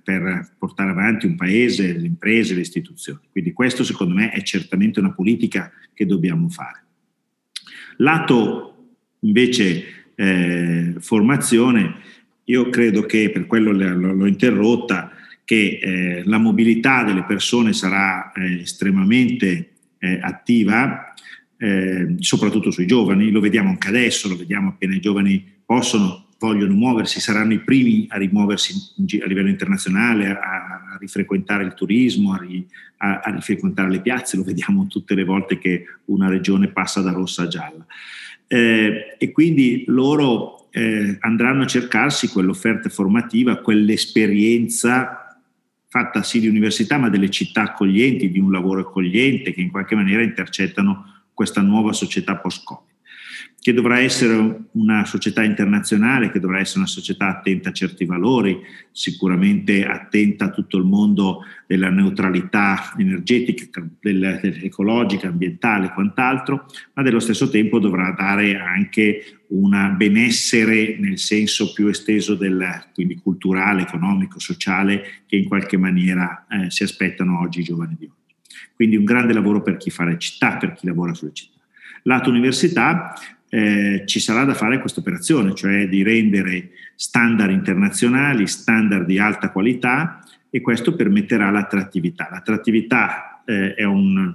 per, 0.02 0.54
portare 0.58 0.90
avanti 0.90 1.26
un 1.26 1.36
paese, 1.36 1.92
le 1.92 2.06
imprese, 2.06 2.54
le 2.54 2.60
istituzioni. 2.60 3.20
Quindi 3.30 3.52
questo 3.52 3.82
secondo 3.82 4.14
me 4.14 4.30
è 4.30 4.42
certamente 4.42 5.00
una 5.00 5.12
politica 5.12 5.72
che 5.94 6.06
dobbiamo 6.06 6.48
fare. 6.48 6.84
Lato 7.98 8.94
invece 9.20 9.84
eh, 10.14 10.94
formazione, 10.98 11.94
io 12.44 12.68
credo 12.70 13.02
che 13.06 13.30
per 13.30 13.46
quello 13.46 13.72
l'ho 13.72 14.26
interrotta, 14.26 15.10
che 15.44 15.78
eh, 15.80 16.22
la 16.24 16.38
mobilità 16.38 17.04
delle 17.04 17.24
persone 17.24 17.72
sarà 17.72 18.32
eh, 18.32 18.60
estremamente 18.60 19.70
eh, 19.98 20.18
attiva, 20.20 21.14
eh, 21.58 22.16
soprattutto 22.18 22.70
sui 22.70 22.86
giovani, 22.86 23.30
lo 23.30 23.40
vediamo 23.40 23.70
anche 23.70 23.88
adesso, 23.88 24.28
lo 24.28 24.36
vediamo 24.36 24.70
appena 24.70 24.94
i 24.94 25.00
giovani 25.00 25.44
possono, 25.64 26.26
vogliono 26.38 26.74
muoversi, 26.74 27.20
saranno 27.20 27.54
i 27.54 27.60
primi 27.60 28.06
a 28.08 28.18
rimuoversi 28.18 28.74
a 29.22 29.26
livello 29.26 29.48
internazionale, 29.48 30.28
a, 30.28 30.36
a 30.38 30.96
rifrequentare 30.98 31.64
il 31.64 31.74
turismo, 31.74 32.34
a, 32.34 32.38
ri, 32.38 32.66
a, 32.98 33.20
a, 33.20 33.30
rifrequentare 33.30 33.90
le 33.90 34.00
piazze, 34.00 34.36
lo 34.36 34.44
vediamo 34.44 34.86
tutte 34.86 35.14
le 35.14 35.24
volte 35.24 35.58
che 35.58 35.84
una 36.06 36.28
regione 36.28 36.68
passa 36.68 37.00
da 37.00 37.12
rossa 37.12 37.42
a 37.42 37.48
gialla. 37.48 37.86
Eh, 38.46 39.16
e 39.18 39.32
quindi 39.32 39.84
loro 39.86 40.68
eh, 40.70 41.16
andranno 41.20 41.62
a 41.62 41.66
cercarsi 41.66 42.28
quell'offerta 42.28 42.90
formativa, 42.90 43.56
quell'esperienza 43.56 45.40
fatta 45.88 46.22
sì 46.22 46.40
di 46.40 46.48
università, 46.48 46.98
ma 46.98 47.08
delle 47.08 47.30
città 47.30 47.62
accoglienti, 47.62 48.30
di 48.30 48.38
un 48.38 48.52
lavoro 48.52 48.82
accogliente 48.82 49.52
che 49.52 49.62
in 49.62 49.70
qualche 49.70 49.94
maniera 49.94 50.22
intercettano 50.22 51.15
questa 51.36 51.60
nuova 51.60 51.92
società 51.92 52.36
post-Covid 52.36 52.94
che 53.66 53.72
dovrà 53.72 53.98
essere 53.98 54.66
una 54.74 55.04
società 55.06 55.42
internazionale, 55.42 56.30
che 56.30 56.38
dovrà 56.38 56.60
essere 56.60 56.78
una 56.78 56.86
società 56.86 57.26
attenta 57.26 57.70
a 57.70 57.72
certi 57.72 58.04
valori, 58.04 58.60
sicuramente 58.92 59.84
attenta 59.84 60.44
a 60.44 60.50
tutto 60.50 60.76
il 60.76 60.84
mondo 60.84 61.40
della 61.66 61.90
neutralità 61.90 62.94
energetica, 62.96 63.84
del, 63.98 64.38
dell'ecologica, 64.40 65.26
ambientale 65.26 65.86
e 65.86 65.92
quant'altro, 65.92 66.66
ma 66.94 67.02
dello 67.02 67.18
stesso 67.18 67.50
tempo 67.50 67.80
dovrà 67.80 68.14
dare 68.16 68.56
anche 68.56 69.40
un 69.48 69.94
benessere 69.96 70.96
nel 71.00 71.18
senso 71.18 71.72
più 71.72 71.88
esteso 71.88 72.36
del, 72.36 72.64
quindi 72.94 73.16
culturale, 73.16 73.82
economico, 73.82 74.38
sociale, 74.38 75.24
che 75.26 75.34
in 75.34 75.48
qualche 75.48 75.76
maniera 75.76 76.46
eh, 76.48 76.70
si 76.70 76.84
aspettano 76.84 77.40
oggi 77.40 77.62
i 77.62 77.64
giovani 77.64 77.96
di 77.98 78.04
oggi. 78.04 78.25
Quindi 78.74 78.96
un 78.96 79.04
grande 79.04 79.32
lavoro 79.32 79.62
per 79.62 79.76
chi 79.76 79.90
fa 79.90 80.04
le 80.04 80.18
città, 80.18 80.56
per 80.56 80.72
chi 80.72 80.86
lavora 80.86 81.14
sulle 81.14 81.32
città. 81.32 81.58
Lato 82.02 82.30
università, 82.30 83.14
eh, 83.48 84.02
ci 84.06 84.20
sarà 84.20 84.44
da 84.44 84.54
fare 84.54 84.80
questa 84.80 85.00
operazione, 85.00 85.54
cioè 85.54 85.88
di 85.88 86.02
rendere 86.02 86.70
standard 86.94 87.50
internazionali, 87.50 88.46
standard 88.46 89.06
di 89.06 89.18
alta 89.18 89.50
qualità 89.50 90.22
e 90.50 90.60
questo 90.60 90.94
permetterà 90.94 91.50
l'attrattività. 91.50 92.28
L'attrattività 92.30 93.42
eh, 93.44 93.74
è 93.74 93.84
un, 93.84 94.34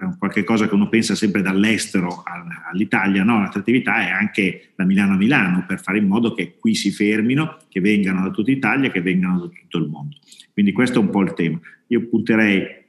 è 0.00 0.04
un 0.04 0.18
qualche 0.18 0.44
cosa 0.44 0.66
che 0.66 0.74
uno 0.74 0.88
pensa 0.88 1.14
sempre 1.14 1.42
dall'estero 1.42 2.24
all'Italia, 2.70 3.22
no, 3.22 3.40
l'attrattività 3.40 4.06
è 4.06 4.10
anche 4.10 4.70
da 4.74 4.84
Milano 4.84 5.12
a 5.12 5.16
Milano 5.16 5.64
per 5.66 5.80
fare 5.80 5.98
in 5.98 6.06
modo 6.06 6.34
che 6.34 6.56
qui 6.58 6.74
si 6.74 6.90
fermino, 6.90 7.58
che 7.68 7.80
vengano 7.80 8.22
da 8.22 8.30
tutta 8.30 8.50
Italia, 8.50 8.90
che 8.90 9.02
vengano 9.02 9.40
da 9.40 9.46
tutto 9.46 9.78
il 9.78 9.88
mondo. 9.88 10.16
Quindi 10.52 10.72
questo 10.72 10.98
è 10.98 11.02
un 11.02 11.10
po' 11.10 11.22
il 11.22 11.32
tema. 11.34 11.60
Io 11.88 12.08
punterei 12.08 12.81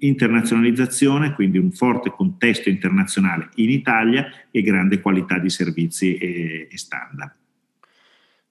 internazionalizzazione, 0.00 1.34
quindi 1.34 1.58
un 1.58 1.72
forte 1.72 2.10
contesto 2.10 2.68
internazionale 2.68 3.50
in 3.56 3.70
Italia 3.70 4.30
e 4.50 4.62
grande 4.62 5.00
qualità 5.00 5.38
di 5.38 5.50
servizi 5.50 6.16
e, 6.16 6.68
e 6.70 6.78
standard. 6.78 7.34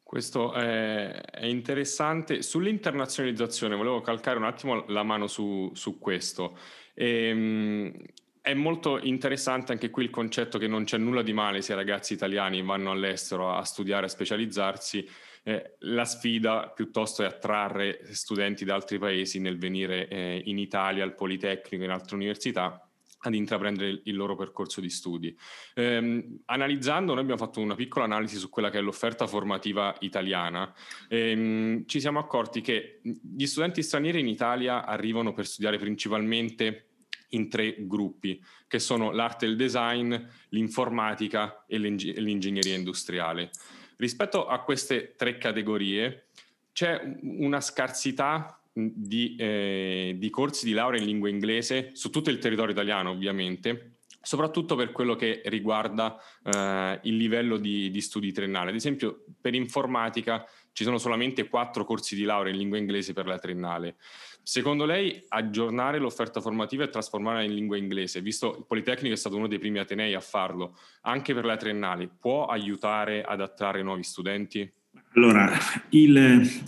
Questo 0.04 0.54
è, 0.54 1.46
interessante. 1.46 2.42
Sull'internazionalizzazione 2.42 3.76
volevo 3.76 4.02
calcare 4.02 4.38
un 4.38 4.46
attimo 4.46 4.86
la 4.88 5.04
mano 5.04 5.28
su, 5.28 5.72
su 5.74 6.00
questo. 6.00 6.58
Ehm, 6.94 7.92
è 8.40 8.54
molto 8.54 9.00
interessante 9.02 9.72
anche 9.72 9.90
qui 9.90 10.04
il 10.04 10.12
concetto 10.12 10.60
che 10.60 10.68
non 10.68 10.84
c'è 10.84 11.00
nulla 11.00 11.24
di 11.24 11.34
male 11.34 11.64
se 11.64 11.74
i 11.74 11.76
ragazzi 11.76 12.14
italiani 12.14 12.62
vanno 12.62 12.92
all'estero 12.92 13.56
a 13.56 13.64
studiare, 13.64 14.06
a 14.06 14.10
specializzarsi, 14.10 15.06
eh, 15.48 15.76
la 15.80 16.06
sfida 16.06 16.72
piuttosto 16.74 17.22
è 17.22 17.28
attrarre 17.28 18.00
studenti 18.14 18.66
da 18.66 18.74
altri 18.74 18.98
paesi 18.98 19.40
nel 19.40 19.60
venire 19.60 20.08
eh, 20.08 20.42
in 20.46 20.58
Italia, 20.58 21.04
al 21.04 21.14
Politecnico, 21.14 21.84
in 21.84 21.92
altre 21.92 22.16
università 22.16 22.80
ad 23.20 23.34
intraprendere 23.34 24.02
il 24.04 24.16
loro 24.16 24.36
percorso 24.36 24.82
di 24.82 24.90
studi. 24.90 25.36
Eh, 25.76 26.40
analizzando, 26.46 27.14
noi 27.14 27.22
abbiamo 27.22 27.44
fatto 27.44 27.60
una 27.60 27.76
piccola 27.76 28.06
analisi 28.06 28.38
su 28.38 28.50
quella 28.50 28.72
che 28.72 28.80
è 28.80 28.82
l'offerta 28.82 29.28
formativa 29.28 29.96
italiana, 30.00 30.74
ehm, 31.10 31.86
ci 31.86 32.00
siamo 32.00 32.20
accorti 32.20 32.62
che 32.62 33.02
gli 33.04 33.46
studenti 33.46 33.84
stranieri 33.84 34.20
in 34.20 34.28
Italia 34.28 34.84
arrivano 34.84 35.34
per 35.34 35.46
studiare 35.46 35.78
principalmente 35.78 36.90
in 37.30 37.50
tre 37.50 37.76
gruppi, 37.80 38.42
che 38.68 38.80
sono 38.80 39.12
l'arte 39.12 39.46
e 39.46 39.50
il 39.50 39.56
design, 39.56 40.16
l'informatica 40.50 41.66
e 41.68 41.78
l'ingegneria 41.78 42.76
industriale. 42.76 43.52
Rispetto 43.98 44.48
a 44.48 44.60
queste 44.62 45.16
tre 45.16 45.38
categorie 45.38 46.28
c'è 46.74 47.18
una 47.22 47.62
scarsità 47.62 48.60
di, 48.74 49.36
eh, 49.40 50.16
di 50.18 50.30
corsi 50.30 50.66
di 50.66 50.74
laurea 50.74 51.00
in 51.00 51.06
lingua 51.06 51.30
inglese 51.30 51.92
su 51.94 52.10
tutto 52.10 52.30
il 52.30 52.40
territorio 52.40 52.74
italiano, 52.74 53.12
ovviamente, 53.12 54.00
soprattutto 54.22 54.76
per 54.76 54.92
quello 54.92 55.16
che 55.16 55.42
riguarda 55.46 56.18
eh, 56.44 57.00
il 57.04 57.16
livello 57.16 57.58
di, 57.58 57.90
di, 57.90 58.02
studi 58.02 58.34
triennale. 58.34 58.72
Ad 58.72 58.76
esempio, 58.76 59.24
per 59.40 59.54
informatica 59.54 60.46
ci 60.74 60.84
sono 60.84 60.98
solamente 60.98 61.48
quattro 61.48 61.86
corsi 61.86 62.16
di 62.16 62.24
laurea 62.24 62.52
in 62.52 62.58
lingua 62.58 62.78
inglese 62.78 63.14
per 63.14 63.28
la 63.28 63.40
triennale. 63.40 63.96
Secondo 64.48 64.86
lei 64.86 65.24
aggiornare 65.30 65.98
l'offerta 65.98 66.40
formativa 66.40 66.84
e 66.84 66.90
trasformarla 66.90 67.42
in 67.42 67.56
lingua 67.56 67.78
inglese, 67.78 68.22
visto 68.22 68.58
il 68.60 68.66
Politecnico 68.68 69.16
è 69.16 69.18
stato 69.18 69.38
uno 69.38 69.48
dei 69.48 69.58
primi 69.58 69.80
atenei 69.80 70.14
a 70.14 70.20
farlo, 70.20 70.78
anche 71.02 71.34
per 71.34 71.46
la 71.46 71.58
triennale, 71.58 72.08
può 72.20 72.46
aiutare 72.46 73.24
ad 73.24 73.42
attrarre 73.42 73.82
nuovi 73.82 74.04
studenti? 74.04 74.72
Allora, 75.16 75.52
il, 75.90 76.14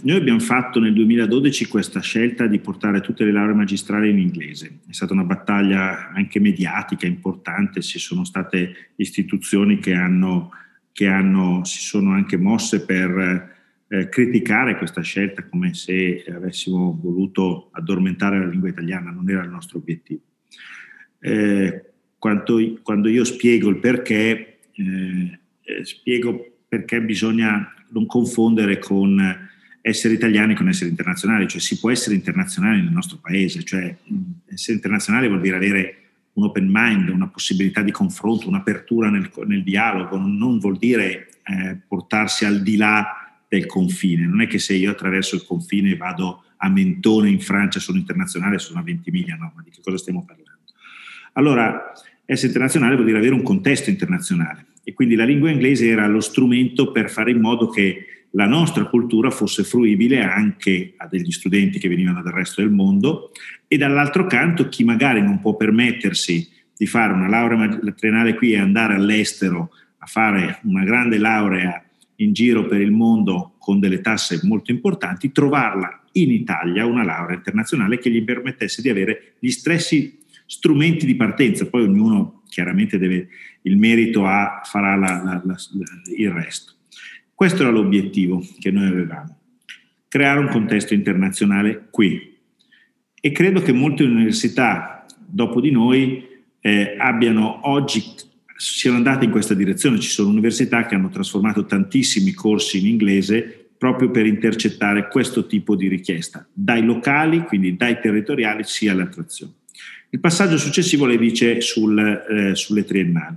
noi 0.01 0.15
abbiamo 0.15 0.39
fatto 0.39 0.79
nel 0.79 0.93
2012 0.93 1.67
questa 1.67 1.99
scelta 1.99 2.47
di 2.47 2.57
portare 2.57 2.99
tutte 2.99 3.23
le 3.23 3.31
lauree 3.31 3.53
magistrali 3.53 4.09
in 4.09 4.17
inglese. 4.17 4.79
È 4.87 4.93
stata 4.93 5.13
una 5.13 5.23
battaglia 5.23 6.09
anche 6.09 6.39
mediatica 6.39 7.05
importante, 7.05 7.83
ci 7.83 7.99
sono 7.99 8.23
state 8.23 8.93
istituzioni 8.95 9.77
che, 9.77 9.93
hanno, 9.93 10.49
che 10.91 11.05
hanno, 11.05 11.63
si 11.63 11.83
sono 11.83 12.13
anche 12.13 12.37
mosse 12.37 12.83
per 12.83 13.56
eh, 13.89 14.09
criticare 14.09 14.77
questa 14.77 15.01
scelta 15.01 15.43
come 15.43 15.73
se 15.73 16.25
avessimo 16.29 16.97
voluto 17.01 17.69
addormentare 17.71 18.39
la 18.39 18.47
lingua 18.47 18.69
italiana, 18.69 19.11
non 19.11 19.29
era 19.29 19.43
il 19.43 19.49
nostro 19.49 19.77
obiettivo. 19.77 20.21
Eh, 21.19 21.83
quando, 22.17 22.79
quando, 22.83 23.07
io 23.07 23.23
spiego 23.23 23.69
il 23.69 23.77
perché, 23.77 24.59
eh, 24.73 25.39
eh 25.61 25.85
spiego 25.85 26.63
perché 26.67 27.01
bisogna 27.01 27.73
non 27.89 28.05
confondere 28.05 28.79
con 28.79 29.45
essere 29.87 30.15
italiani 30.15 30.53
con 30.53 30.67
essere 30.67 30.89
internazionali, 30.89 31.47
cioè 31.47 31.61
si 31.61 31.79
può 31.79 31.89
essere 31.89 32.15
internazionali 32.15 32.81
nel 32.81 32.91
nostro 32.91 33.19
paese, 33.21 33.63
cioè 33.63 33.95
essere 34.47 34.75
internazionali 34.75 35.27
vuol 35.27 35.39
dire 35.39 35.55
avere 35.55 35.95
un 36.33 36.43
open 36.43 36.67
mind, 36.69 37.09
una 37.09 37.29
possibilità 37.29 37.81
di 37.81 37.91
confronto, 37.91 38.49
un'apertura 38.49 39.09
nel, 39.09 39.31
nel 39.45 39.63
dialogo, 39.63 40.17
non 40.17 40.59
vuol 40.59 40.77
dire 40.77 41.29
eh, 41.43 41.77
portarsi 41.87 42.45
al 42.45 42.61
di 42.61 42.75
là 42.75 43.26
del 43.47 43.65
confine, 43.65 44.25
non 44.25 44.41
è 44.41 44.47
che 44.47 44.59
se 44.59 44.73
io 44.73 44.91
attraverso 44.91 45.35
il 45.35 45.45
confine 45.45 45.95
vado 45.95 46.43
a 46.57 46.69
Mentone 46.69 47.29
in 47.29 47.39
Francia 47.39 47.79
sono 47.79 47.97
internazionale, 47.97 48.59
sono 48.59 48.79
a 48.79 48.83
20 48.83 49.11
miglia, 49.11 49.35
no, 49.35 49.53
ma 49.55 49.61
di 49.63 49.69
che 49.69 49.81
cosa 49.81 49.97
stiamo 49.97 50.25
parlando? 50.25 50.45
Allora, 51.33 51.93
essere 52.25 52.47
internazionale 52.47 52.95
vuol 52.95 53.05
dire 53.05 53.19
avere 53.19 53.33
un 53.33 53.43
contesto 53.43 53.89
internazionale 53.89 54.65
e 54.83 54.93
quindi 54.93 55.15
la 55.15 55.23
lingua 55.23 55.49
inglese 55.49 55.87
era 55.87 56.07
lo 56.07 56.19
strumento 56.19 56.91
per 56.91 57.09
fare 57.09 57.31
in 57.31 57.39
modo 57.39 57.69
che 57.69 58.05
la 58.31 58.45
nostra 58.45 58.85
cultura 58.85 59.29
fosse 59.29 59.63
fruibile 59.63 60.21
anche 60.21 60.93
a 60.97 61.07
degli 61.07 61.31
studenti 61.31 61.79
che 61.79 61.87
venivano 61.87 62.21
dal 62.21 62.33
resto 62.33 62.61
del 62.61 62.71
mondo 62.71 63.31
e 63.67 63.77
dall'altro 63.77 64.25
canto 64.25 64.67
chi 64.67 64.83
magari 64.83 65.21
non 65.21 65.39
può 65.39 65.55
permettersi 65.55 66.49
di 66.75 66.85
fare 66.85 67.13
una 67.13 67.27
laurea 67.27 67.79
triennale 67.95 68.35
qui 68.35 68.51
e 68.51 68.59
andare 68.59 68.95
all'estero 68.95 69.71
a 69.99 70.05
fare 70.05 70.59
una 70.63 70.83
grande 70.83 71.17
laurea 71.17 71.83
in 72.17 72.33
giro 72.33 72.65
per 72.65 72.81
il 72.81 72.91
mondo 72.91 73.55
con 73.57 73.79
delle 73.79 74.01
tasse 74.01 74.39
molto 74.43 74.71
importanti, 74.71 75.31
trovarla 75.31 76.03
in 76.13 76.31
Italia 76.31 76.85
una 76.85 77.03
laurea 77.03 77.35
internazionale 77.35 77.99
che 77.99 78.09
gli 78.09 78.23
permettesse 78.23 78.81
di 78.81 78.89
avere 78.89 79.35
gli 79.39 79.49
stessi 79.49 80.19
strumenti 80.45 81.05
di 81.05 81.15
partenza, 81.15 81.67
poi 81.67 81.83
ognuno 81.83 82.43
chiaramente 82.47 82.97
deve 82.97 83.27
il 83.63 83.77
merito 83.77 84.25
a, 84.25 84.61
farà 84.63 84.95
la, 84.95 85.21
la, 85.23 85.41
la, 85.43 85.55
il 86.15 86.31
resto. 86.31 86.73
Questo 87.33 87.61
era 87.61 87.71
l'obiettivo 87.71 88.43
che 88.59 88.71
noi 88.71 88.87
avevamo, 88.87 89.37
creare 90.07 90.39
un 90.39 90.47
contesto 90.47 90.93
internazionale 90.93 91.87
qui. 91.91 92.35
E 93.19 93.31
credo 93.31 93.61
che 93.61 93.73
molte 93.73 94.03
università 94.03 95.05
dopo 95.23 95.59
di 95.59 95.69
noi 95.69 96.25
eh, 96.61 96.95
abbiano 96.97 97.69
oggi 97.69 98.03
siano 98.57 98.97
andate 98.97 99.25
in 99.25 99.31
questa 99.31 99.53
direzione. 99.53 99.99
Ci 99.99 100.09
sono 100.09 100.29
università 100.29 100.85
che 100.85 100.95
hanno 100.95 101.09
trasformato 101.09 101.65
tantissimi 101.65 102.33
corsi 102.33 102.79
in 102.79 102.87
inglese 102.87 103.69
proprio 103.77 104.09
per 104.09 104.25
intercettare 104.25 105.07
questo 105.07 105.45
tipo 105.45 105.75
di 105.75 105.87
richiesta, 105.87 106.47
dai 106.51 106.83
locali, 106.83 107.41
quindi 107.43 107.77
dai 107.77 107.99
territoriali, 108.01 108.63
sia 108.63 108.91
all'attrazione. 108.91 109.53
Il 110.09 110.19
passaggio 110.19 110.57
successivo 110.57 111.05
le 111.05 111.17
dice 111.17 111.61
sul, 111.61 111.99
eh, 111.99 112.55
sulle 112.55 112.85
triennali. 112.85 113.35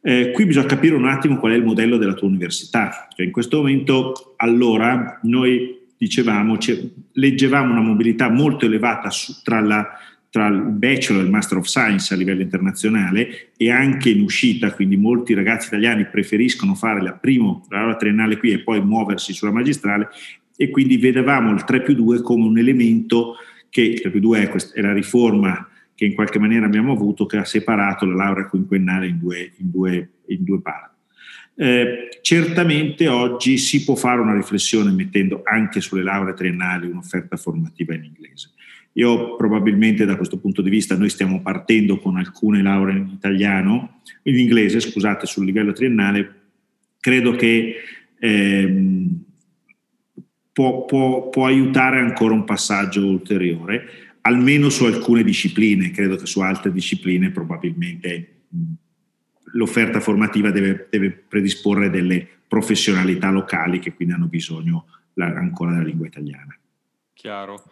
Eh, 0.00 0.30
qui 0.32 0.44
bisogna 0.44 0.66
capire 0.66 0.94
un 0.94 1.06
attimo 1.06 1.38
qual 1.38 1.52
è 1.52 1.56
il 1.56 1.64
modello 1.64 1.96
della 1.96 2.14
tua 2.14 2.28
università. 2.28 3.08
Cioè 3.14 3.24
in 3.24 3.32
questo 3.32 3.58
momento, 3.58 4.34
allora, 4.36 5.18
noi 5.22 5.86
dicevamo, 5.96 6.58
cioè, 6.58 6.78
leggevamo 7.12 7.72
una 7.72 7.80
mobilità 7.80 8.28
molto 8.28 8.66
elevata 8.66 9.10
su, 9.10 9.42
tra 9.42 9.60
la 9.60 9.88
tra 10.30 10.46
il 10.48 10.60
bachelor 10.60 11.22
e 11.22 11.24
il 11.24 11.30
master 11.30 11.58
of 11.58 11.66
science 11.66 12.12
a 12.12 12.16
livello 12.16 12.42
internazionale 12.42 13.52
e 13.56 13.70
anche 13.70 14.10
in 14.10 14.20
uscita, 14.20 14.72
quindi 14.72 14.96
molti 14.96 15.34
ragazzi 15.34 15.68
italiani 15.68 16.06
preferiscono 16.06 16.74
fare 16.74 17.00
la 17.00 17.14
prima 17.14 17.60
laurea 17.68 17.96
triennale 17.96 18.36
qui 18.36 18.52
e 18.52 18.60
poi 18.60 18.84
muoversi 18.84 19.32
sulla 19.32 19.52
magistrale 19.52 20.08
e 20.56 20.70
quindi 20.70 20.96
vedevamo 20.96 21.52
il 21.52 21.64
3 21.64 21.82
più 21.82 21.94
2 21.94 22.20
come 22.20 22.44
un 22.44 22.58
elemento 22.58 23.36
che 23.70 23.82
il 23.82 24.00
3 24.00 24.10
più 24.10 24.20
2 24.20 24.42
è, 24.42 24.48
questa, 24.48 24.78
è 24.78 24.82
la 24.82 24.92
riforma 24.92 25.68
che 25.94 26.04
in 26.04 26.14
qualche 26.14 26.38
maniera 26.38 26.66
abbiamo 26.66 26.92
avuto 26.92 27.26
che 27.26 27.38
ha 27.38 27.44
separato 27.44 28.04
la 28.04 28.14
laurea 28.14 28.46
quinquennale 28.46 29.06
in 29.06 29.18
due, 29.18 29.52
in 29.56 29.70
due, 29.70 30.10
in 30.26 30.44
due 30.44 30.60
parti. 30.60 30.96
Eh, 31.60 32.18
certamente 32.20 33.08
oggi 33.08 33.58
si 33.58 33.82
può 33.82 33.96
fare 33.96 34.20
una 34.20 34.34
riflessione 34.34 34.92
mettendo 34.92 35.42
anche 35.42 35.80
sulle 35.80 36.04
lauree 36.04 36.34
triennali 36.34 36.86
un'offerta 36.86 37.36
formativa 37.36 37.94
in 37.94 38.04
inglese. 38.04 38.52
Io 38.98 39.36
probabilmente 39.36 40.04
da 40.04 40.16
questo 40.16 40.38
punto 40.38 40.60
di 40.60 40.70
vista 40.70 40.96
noi 40.96 41.08
stiamo 41.08 41.40
partendo 41.40 41.98
con 41.98 42.16
alcune 42.16 42.62
lauree 42.62 42.96
in 42.96 43.08
italiano, 43.08 44.00
in 44.24 44.36
inglese, 44.36 44.80
scusate, 44.80 45.24
sul 45.24 45.44
livello 45.44 45.72
triennale. 45.72 46.34
Credo 46.98 47.36
che 47.36 47.76
ehm, 48.18 49.22
può, 50.52 50.84
può, 50.84 51.28
può 51.28 51.46
aiutare 51.46 52.00
ancora 52.00 52.34
un 52.34 52.42
passaggio 52.42 53.06
ulteriore, 53.06 54.16
almeno 54.22 54.68
su 54.68 54.84
alcune 54.84 55.22
discipline. 55.22 55.92
Credo 55.92 56.16
che 56.16 56.26
su 56.26 56.40
altre 56.40 56.72
discipline 56.72 57.30
probabilmente 57.30 58.46
l'offerta 59.52 60.00
formativa 60.00 60.50
deve, 60.50 60.88
deve, 60.90 61.12
predisporre 61.12 61.88
delle 61.88 62.26
professionalità 62.48 63.30
locali 63.30 63.78
che 63.78 63.94
quindi 63.94 64.14
hanno 64.14 64.26
bisogno 64.26 64.86
la, 65.14 65.26
ancora 65.26 65.70
della 65.70 65.84
lingua 65.84 66.08
italiana. 66.08 66.58
Chiaro. 67.12 67.62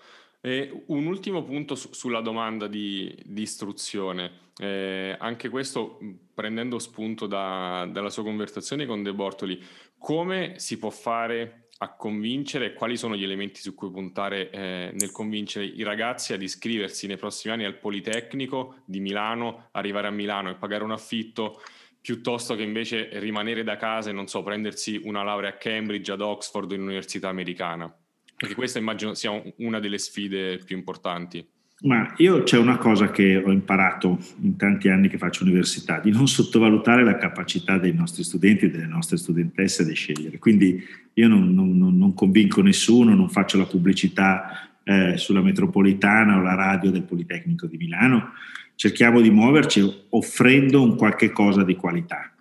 E 0.47 0.85
un 0.87 1.07
ultimo 1.07 1.43
punto 1.43 1.75
su, 1.75 1.93
sulla 1.93 2.21
domanda 2.21 2.69
di, 2.69 3.13
di 3.25 3.43
istruzione, 3.43 4.53
eh, 4.59 5.17
anche 5.19 5.49
questo 5.49 5.99
prendendo 6.33 6.79
spunto 6.79 7.27
da, 7.27 7.85
dalla 7.91 8.11
sua 8.11 8.23
conversazione 8.23 8.87
con 8.87 9.03
De 9.03 9.13
Bortoli, 9.13 9.61
come 9.99 10.61
si 10.61 10.79
può 10.79 10.91
fare 10.91 11.71
a 11.79 11.97
convincere, 11.97 12.75
quali 12.75 12.97
sono 12.97 13.17
gli 13.17 13.25
elementi 13.25 13.61
su 13.61 13.75
cui 13.75 13.91
puntare 13.91 14.49
eh, 14.51 14.93
nel 14.95 15.11
convincere 15.11 15.65
i 15.65 15.83
ragazzi 15.83 16.33
ad 16.33 16.43
iscriversi 16.43 17.09
nei 17.09 17.17
prossimi 17.17 17.53
anni 17.53 17.65
al 17.65 17.81
Politecnico 17.81 18.83
di 18.85 19.01
Milano, 19.01 19.71
arrivare 19.73 20.07
a 20.07 20.13
Milano 20.13 20.51
e 20.51 20.55
pagare 20.55 20.85
un 20.85 20.93
affitto 20.93 21.61
piuttosto 22.01 22.55
che 22.55 22.63
invece 22.63 23.09
rimanere 23.19 23.65
da 23.65 23.75
casa 23.75 24.11
e 24.11 24.13
non 24.13 24.29
so, 24.29 24.45
prendersi 24.45 25.01
una 25.03 25.25
laurea 25.25 25.51
a 25.51 25.57
Cambridge, 25.57 26.13
ad 26.13 26.21
Oxford 26.21 26.71
in 26.71 26.83
un'università 26.83 27.29
americana? 27.29 27.93
Perché 28.37 28.55
questa 28.55 28.79
immagino 28.79 29.15
sia 29.15 29.31
una 29.59 29.81
delle 29.81 29.99
sfide 29.99 30.59
più 30.65 30.77
importanti. 30.77 31.45
Ma 31.83 32.15
io 32.17 32.43
c'è 32.43 32.57
una 32.57 32.79
cosa 32.79 33.11
che 33.11 33.37
ho 33.37 33.51
imparato 33.51 34.19
in 34.41 34.57
tanti 34.57 34.89
anni 34.89 35.09
che 35.09 35.19
faccio 35.19 35.45
università, 35.45 36.01
di 36.01 36.11
non 36.11 36.27
sottovalutare 36.27 37.05
la 37.05 37.19
capacità 37.19 37.77
dei 37.77 37.93
nostri 37.93 38.25
studenti 38.25 38.65
e 38.65 38.71
delle 38.71 38.87
nostre 38.87 39.19
studentesse 39.19 39.85
di 39.85 39.95
scegliere. 39.95 40.39
Quindi 40.39 40.83
io 41.13 41.29
non, 41.29 41.55
non, 41.55 41.77
non 41.77 42.15
convinco 42.15 42.63
nessuno, 42.63 43.15
non 43.15 43.29
faccio 43.29 43.59
la 43.59 43.67
pubblicità 43.67 44.71
eh, 44.85 45.17
sulla 45.17 45.43
metropolitana 45.43 46.39
o 46.39 46.41
la 46.41 46.55
radio 46.55 46.91
del 46.91 47.03
Politecnico 47.03 47.67
di 47.67 47.77
Milano, 47.77 48.33
cerchiamo 48.75 49.21
di 49.21 49.31
muoverci 49.31 50.07
offrendo 50.11 50.83
un 50.83 50.97
qualche 50.97 51.31
cosa 51.31 51.65
di 51.65 51.77
qualità, 51.77 52.33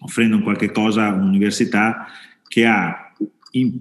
offrendo 0.00 0.36
un 0.36 0.42
qualche 0.42 0.70
cosa 0.70 1.06
a 1.06 1.12
un'università 1.14 2.06
che 2.46 2.66
ha 2.66 3.12
in, 3.52 3.80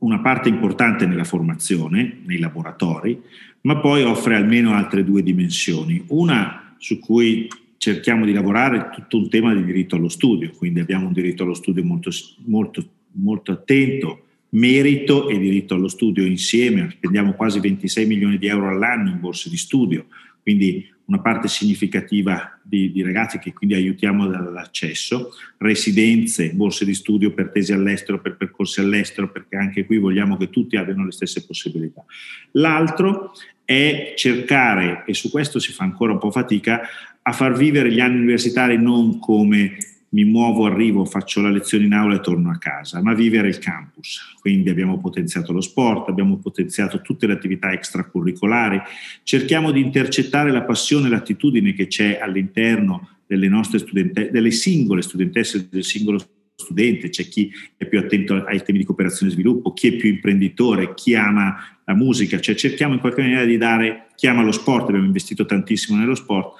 una 0.00 0.20
parte 0.20 0.48
importante 0.48 1.06
nella 1.06 1.24
formazione, 1.24 2.18
nei 2.24 2.38
laboratori, 2.38 3.20
ma 3.62 3.78
poi 3.78 4.02
offre 4.02 4.36
almeno 4.36 4.72
altre 4.72 5.04
due 5.04 5.22
dimensioni. 5.22 6.02
Una 6.08 6.74
su 6.78 6.98
cui 6.98 7.48
cerchiamo 7.76 8.24
di 8.24 8.32
lavorare 8.32 8.78
è 8.78 8.90
tutto 8.90 9.16
un 9.18 9.28
tema 9.28 9.54
di 9.54 9.64
diritto 9.64 9.96
allo 9.96 10.08
studio, 10.08 10.50
quindi 10.56 10.80
abbiamo 10.80 11.06
un 11.06 11.12
diritto 11.12 11.42
allo 11.42 11.54
studio 11.54 11.84
molto, 11.84 12.10
molto, 12.44 12.84
molto 13.12 13.52
attento, 13.52 14.24
merito 14.50 15.28
e 15.28 15.38
diritto 15.38 15.74
allo 15.74 15.88
studio 15.88 16.24
insieme, 16.24 16.90
spendiamo 16.90 17.32
quasi 17.32 17.60
26 17.60 18.06
milioni 18.06 18.38
di 18.38 18.46
euro 18.46 18.68
all'anno 18.68 19.10
in 19.10 19.20
borse 19.20 19.48
di 19.48 19.56
studio, 19.56 20.06
quindi 20.42 20.88
una 21.10 21.20
parte 21.20 21.48
significativa 21.48 22.56
di, 22.62 22.92
di 22.92 23.02
ragazzi 23.02 23.40
che 23.40 23.52
quindi 23.52 23.74
aiutiamo 23.74 24.28
dall'accesso, 24.28 25.32
residenze, 25.58 26.52
borse 26.52 26.84
di 26.84 26.94
studio 26.94 27.34
per 27.34 27.50
tesi 27.50 27.72
all'estero, 27.72 28.20
per 28.20 28.36
percorsi 28.36 28.78
all'estero, 28.80 29.30
perché 29.30 29.56
anche 29.56 29.84
qui 29.84 29.98
vogliamo 29.98 30.36
che 30.36 30.50
tutti 30.50 30.76
abbiano 30.76 31.04
le 31.04 31.10
stesse 31.10 31.44
possibilità. 31.44 32.04
L'altro 32.52 33.32
è 33.64 34.14
cercare, 34.16 35.02
e 35.04 35.12
su 35.14 35.30
questo 35.30 35.58
si 35.58 35.72
fa 35.72 35.82
ancora 35.82 36.12
un 36.12 36.20
po' 36.20 36.30
fatica, 36.30 36.82
a 37.22 37.32
far 37.32 37.56
vivere 37.56 37.90
gli 37.90 38.00
anni 38.00 38.18
universitari 38.18 38.80
non 38.80 39.18
come 39.18 39.76
mi 40.12 40.24
muovo, 40.24 40.66
arrivo, 40.66 41.04
faccio 41.04 41.40
la 41.40 41.50
lezione 41.50 41.84
in 41.84 41.92
aula 41.92 42.16
e 42.16 42.20
torno 42.20 42.50
a 42.50 42.58
casa, 42.58 43.00
ma 43.02 43.14
vivere 43.14 43.48
il 43.48 43.58
campus. 43.58 44.34
Quindi 44.40 44.68
abbiamo 44.70 44.98
potenziato 44.98 45.52
lo 45.52 45.60
sport, 45.60 46.08
abbiamo 46.08 46.38
potenziato 46.38 47.00
tutte 47.00 47.26
le 47.26 47.34
attività 47.34 47.72
extracurricolari, 47.72 48.80
cerchiamo 49.22 49.70
di 49.70 49.80
intercettare 49.80 50.50
la 50.50 50.62
passione 50.62 51.06
e 51.06 51.10
l'attitudine 51.10 51.72
che 51.72 51.86
c'è 51.86 52.18
all'interno 52.20 53.18
delle 53.26 53.48
nostre 53.48 53.78
studentesse, 53.78 54.30
delle 54.30 54.50
singole 54.50 55.02
studentesse, 55.02 55.68
del 55.70 55.84
singolo 55.84 56.18
studente, 56.56 57.08
c'è 57.08 57.28
chi 57.28 57.50
è 57.76 57.86
più 57.86 57.98
attento 57.98 58.44
ai 58.44 58.62
temi 58.62 58.78
di 58.78 58.84
cooperazione 58.84 59.30
e 59.30 59.34
sviluppo, 59.34 59.72
chi 59.72 59.88
è 59.88 59.96
più 59.96 60.10
imprenditore, 60.10 60.94
chi 60.94 61.14
ama 61.14 61.56
la 61.84 61.94
musica, 61.94 62.40
cioè 62.40 62.56
cerchiamo 62.56 62.94
in 62.94 63.00
qualche 63.00 63.22
maniera 63.22 63.44
di 63.44 63.56
dare, 63.56 64.08
chi 64.16 64.26
ama 64.26 64.42
lo 64.42 64.52
sport, 64.52 64.88
abbiamo 64.88 65.06
investito 65.06 65.46
tantissimo 65.46 65.98
nello 65.98 66.14
sport, 66.14 66.56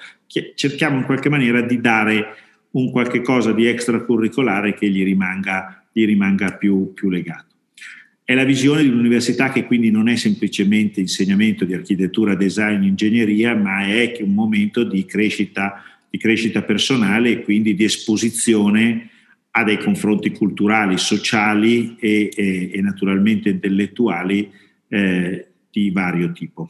cerchiamo 0.55 0.97
in 0.97 1.03
qualche 1.03 1.29
maniera 1.29 1.61
di 1.61 1.79
dare 1.81 2.35
un 2.71 2.91
qualche 2.91 3.21
cosa 3.21 3.51
di 3.51 3.65
extracurricolare 3.65 4.73
che 4.73 4.89
gli 4.89 5.03
rimanga, 5.03 5.85
gli 5.91 6.05
rimanga 6.05 6.55
più, 6.55 6.93
più 6.93 7.09
legato. 7.09 7.49
È 8.23 8.33
la 8.33 8.45
visione 8.45 8.83
di 8.83 8.89
un'università 8.89 9.51
che 9.51 9.65
quindi 9.65 9.91
non 9.91 10.07
è 10.07 10.15
semplicemente 10.15 11.01
insegnamento 11.01 11.65
di 11.65 11.73
architettura, 11.73 12.35
design, 12.35 12.83
ingegneria, 12.83 13.55
ma 13.55 13.85
è 13.85 14.17
un 14.21 14.33
momento 14.33 14.83
di 14.83 15.03
crescita, 15.03 15.83
di 16.09 16.17
crescita 16.17 16.61
personale 16.61 17.31
e 17.31 17.41
quindi 17.41 17.75
di 17.75 17.83
esposizione 17.83 19.09
ha 19.51 19.63
dei 19.65 19.77
confronti 19.77 20.31
culturali, 20.31 20.97
sociali 20.97 21.97
e, 21.99 22.31
e, 22.33 22.71
e 22.73 22.81
naturalmente 22.81 23.49
intellettuali 23.49 24.49
eh, 24.87 25.47
di 25.69 25.91
vario 25.91 26.31
tipo. 26.31 26.69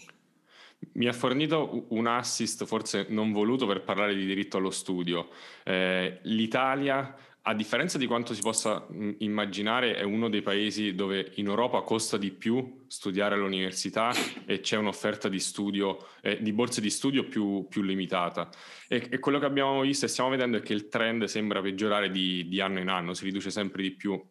Mi 0.93 1.07
ha 1.07 1.13
fornito 1.13 1.85
un 1.89 2.07
assist, 2.07 2.65
forse 2.65 3.05
non 3.09 3.31
voluto, 3.31 3.65
per 3.65 3.83
parlare 3.83 4.13
di 4.13 4.25
diritto 4.25 4.57
allo 4.57 4.71
studio. 4.71 5.29
Eh, 5.63 6.19
L'Italia 6.23 7.15
a 7.43 7.55
differenza 7.55 7.97
di 7.97 8.05
quanto 8.05 8.35
si 8.35 8.41
possa 8.41 8.85
immaginare, 9.17 9.95
è 9.95 10.03
uno 10.03 10.29
dei 10.29 10.43
paesi 10.43 10.93
dove 10.93 11.31
in 11.35 11.47
Europa 11.47 11.81
costa 11.81 12.17
di 12.17 12.29
più 12.29 12.83
studiare 12.85 13.33
all'università 13.33 14.11
e 14.45 14.59
c'è 14.59 14.77
un'offerta 14.77 15.27
di 15.27 15.39
studio, 15.39 16.05
eh, 16.21 16.39
di 16.39 16.53
borse 16.53 16.81
di 16.81 16.91
studio 16.91 17.23
più, 17.23 17.65
più 17.67 17.81
limitata. 17.81 18.47
E, 18.87 19.07
e, 19.09 19.17
quello 19.17 19.39
che 19.39 19.45
abbiamo 19.45 19.81
visto 19.81 20.05
e 20.05 20.07
stiamo 20.07 20.29
vedendo 20.29 20.57
è 20.57 20.61
che 20.61 20.73
il 20.73 20.87
trend 20.87 21.23
sembra 21.23 21.61
peggiorare 21.61 22.11
di, 22.11 22.47
di 22.47 22.61
anno 22.61 22.79
in 22.79 22.89
anno, 22.89 23.15
si 23.15 23.23
riduce 23.23 23.49
sempre 23.49 23.81
di 23.81 23.91
più 23.91 24.21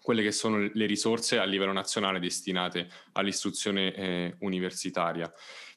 quelle 0.00 0.22
che 0.22 0.32
sono 0.32 0.70
le 0.72 0.86
risorse 0.86 1.38
a 1.38 1.44
livello 1.44 1.72
nazionale 1.72 2.20
destinate 2.20 2.88
all'istruzione 3.12 3.94
eh, 3.94 4.36
universitaria. 4.40 5.32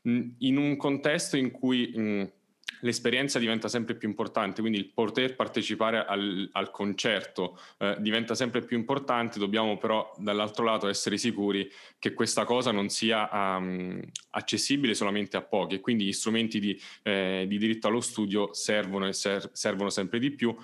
In 0.06 0.58
un 0.58 0.78
contesto 0.78 1.36
in 1.36 1.52
cui 1.52 2.32
l'esperienza 2.82 3.40
diventa 3.40 3.68
sempre 3.68 3.96
più 3.96 4.08
importante, 4.08 4.62
quindi 4.62 4.78
il 4.78 4.92
poter 4.92 5.36
partecipare 5.36 6.06
al, 6.06 6.48
al 6.52 6.72
concerto 6.72 7.60
eh, 7.80 7.96
diventa 8.00 8.36
sempre 8.36 8.62
più 8.62 8.78
importante, 8.78 9.40
dobbiamo 9.40 9.78
però 9.78 10.14
dall'altro 10.18 10.64
lato 10.64 10.88
essere 10.88 11.18
sicuri 11.18 11.70
che 11.98 12.14
questa 12.14 12.44
cosa 12.44 12.72
non 12.72 12.90
sia 12.90 13.30
um, 13.32 14.00
accessibile 14.32 14.94
solamente 14.94 15.38
a 15.38 15.42
pochi 15.42 15.76
e 15.76 15.80
quindi 15.80 16.06
gli 16.06 16.14
strumenti 16.14 16.60
di, 16.60 16.80
eh, 17.04 17.46
di 17.48 17.58
diritto 17.58 17.88
allo 17.88 18.02
studio 18.02 18.54
servono 18.54 19.08
e 19.08 19.14
ser- 19.14 19.50
servono 19.54 19.90
sempre 19.90 20.20
di 20.20 20.32
più 20.32 20.56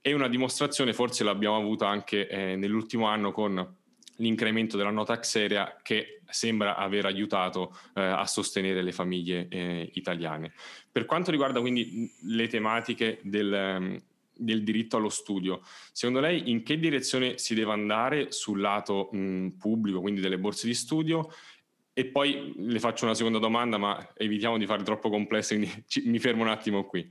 e 0.00 0.12
una 0.12 0.28
dimostrazione 0.28 0.92
forse 0.92 1.24
l'abbiamo 1.24 1.56
avuta 1.56 1.88
anche 1.88 2.28
eh, 2.28 2.56
nell'ultimo 2.56 3.06
anno 3.06 3.32
con 3.32 3.76
l'incremento 4.18 4.76
della 4.76 4.90
nota 4.90 5.18
Xeria 5.18 5.78
che 5.82 6.13
sembra 6.28 6.76
aver 6.76 7.06
aiutato 7.06 7.76
eh, 7.94 8.02
a 8.02 8.26
sostenere 8.26 8.82
le 8.82 8.92
famiglie 8.92 9.46
eh, 9.48 9.90
italiane. 9.94 10.52
Per 10.90 11.04
quanto 11.04 11.30
riguarda 11.30 11.60
quindi 11.60 12.10
le 12.22 12.46
tematiche 12.48 13.20
del, 13.22 13.52
ehm, 13.52 14.02
del, 14.36 14.62
diritto 14.62 14.96
allo 14.96 15.08
studio, 15.08 15.60
secondo 15.92 16.20
lei 16.20 16.50
in 16.50 16.62
che 16.62 16.78
direzione 16.78 17.38
si 17.38 17.54
deve 17.54 17.72
andare 17.72 18.32
sul 18.32 18.60
lato 18.60 19.08
mh, 19.12 19.56
pubblico, 19.58 20.00
quindi 20.00 20.20
delle 20.20 20.38
borse 20.38 20.66
di 20.66 20.74
studio? 20.74 21.30
E 21.96 22.06
poi 22.06 22.54
le 22.56 22.80
faccio 22.80 23.04
una 23.04 23.14
seconda 23.14 23.38
domanda, 23.38 23.78
ma 23.78 24.12
evitiamo 24.16 24.58
di 24.58 24.66
fare 24.66 24.82
troppo 24.82 25.10
complesse, 25.10 25.56
quindi 25.56 25.82
ci, 25.86 26.02
mi 26.06 26.18
fermo 26.18 26.42
un 26.42 26.48
attimo 26.48 26.84
qui. 26.84 27.08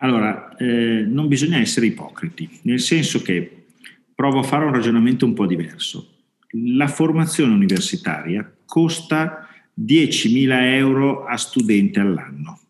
Allora, 0.00 0.54
eh, 0.56 1.04
non 1.06 1.26
bisogna 1.26 1.58
essere 1.58 1.86
ipocriti, 1.86 2.60
nel 2.62 2.78
senso 2.78 3.20
che 3.20 3.66
provo 4.14 4.40
a 4.40 4.42
fare 4.44 4.64
un 4.64 4.72
ragionamento 4.72 5.24
un 5.24 5.34
po' 5.34 5.46
diverso. 5.46 6.17
La 6.52 6.88
formazione 6.88 7.52
universitaria 7.52 8.50
costa 8.64 9.46
10.000 9.78 10.74
euro 10.74 11.24
a 11.24 11.36
studente 11.36 12.00
all'anno. 12.00 12.60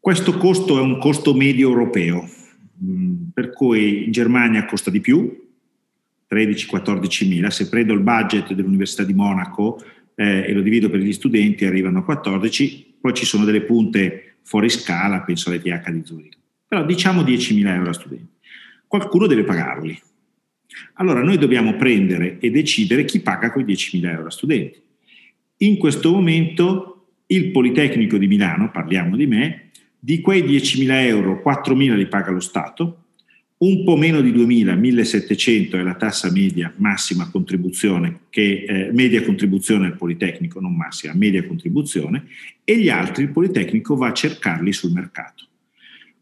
Questo 0.00 0.36
costo 0.38 0.78
è 0.78 0.80
un 0.80 0.98
costo 0.98 1.34
medio 1.34 1.68
europeo, 1.68 2.28
mm, 2.82 3.28
per 3.34 3.52
cui 3.52 4.04
in 4.04 4.12
Germania 4.12 4.64
costa 4.64 4.90
di 4.90 5.00
più, 5.00 5.44
13-14 6.28 7.28
mila. 7.28 7.50
Se 7.50 7.68
prendo 7.68 7.92
il 7.92 8.00
budget 8.00 8.52
dell'Università 8.52 9.04
di 9.04 9.14
Monaco 9.14 9.82
eh, 10.14 10.44
e 10.46 10.52
lo 10.52 10.62
divido 10.62 10.88
per 10.88 11.00
gli 11.00 11.12
studenti 11.12 11.64
arrivano 11.64 11.98
a 11.98 12.04
14, 12.04 12.96
poi 13.00 13.14
ci 13.14 13.26
sono 13.26 13.44
delle 13.44 13.62
punte 13.62 14.38
fuori 14.42 14.68
scala, 14.68 15.22
penso 15.22 15.50
alle 15.50 15.60
TH 15.60 15.90
di 15.90 16.02
Zurigo. 16.04 16.36
Però 16.66 16.84
diciamo 16.84 17.22
10.000 17.22 17.66
euro 17.66 17.90
a 17.90 17.92
studente 17.92 18.34
qualcuno 18.86 19.26
deve 19.26 19.44
pagarli. 19.44 20.00
Allora 20.94 21.22
noi 21.22 21.38
dobbiamo 21.38 21.76
prendere 21.76 22.38
e 22.40 22.50
decidere 22.50 23.04
chi 23.04 23.20
paga 23.20 23.50
quei 23.50 23.64
10.000 23.64 24.10
euro 24.10 24.26
a 24.26 24.30
studenti. 24.30 24.80
In 25.58 25.78
questo 25.78 26.10
momento 26.12 27.06
il 27.26 27.50
Politecnico 27.50 28.18
di 28.18 28.26
Milano, 28.26 28.70
parliamo 28.70 29.16
di 29.16 29.26
me, 29.26 29.70
di 29.98 30.20
quei 30.20 30.42
10.000 30.42 30.90
euro 31.06 31.42
4.000 31.44 31.96
li 31.96 32.06
paga 32.06 32.30
lo 32.30 32.40
Stato, 32.40 33.04
un 33.58 33.84
po' 33.84 33.96
meno 33.96 34.20
di 34.20 34.32
2.000, 34.32 34.78
1.700 34.78 35.78
è 35.78 35.82
la 35.82 35.94
tassa 35.94 36.30
media 36.30 36.72
massima 36.76 37.30
contribuzione, 37.30 38.20
che, 38.28 38.64
eh, 38.68 38.90
media 38.92 39.22
contribuzione 39.22 39.86
al 39.86 39.96
Politecnico, 39.96 40.60
non 40.60 40.76
massima, 40.76 41.14
media 41.14 41.44
contribuzione, 41.46 42.26
e 42.64 42.78
gli 42.78 42.90
altri 42.90 43.22
il 43.24 43.30
Politecnico 43.30 43.96
va 43.96 44.08
a 44.08 44.12
cercarli 44.12 44.72
sul 44.72 44.92
mercato. 44.92 45.44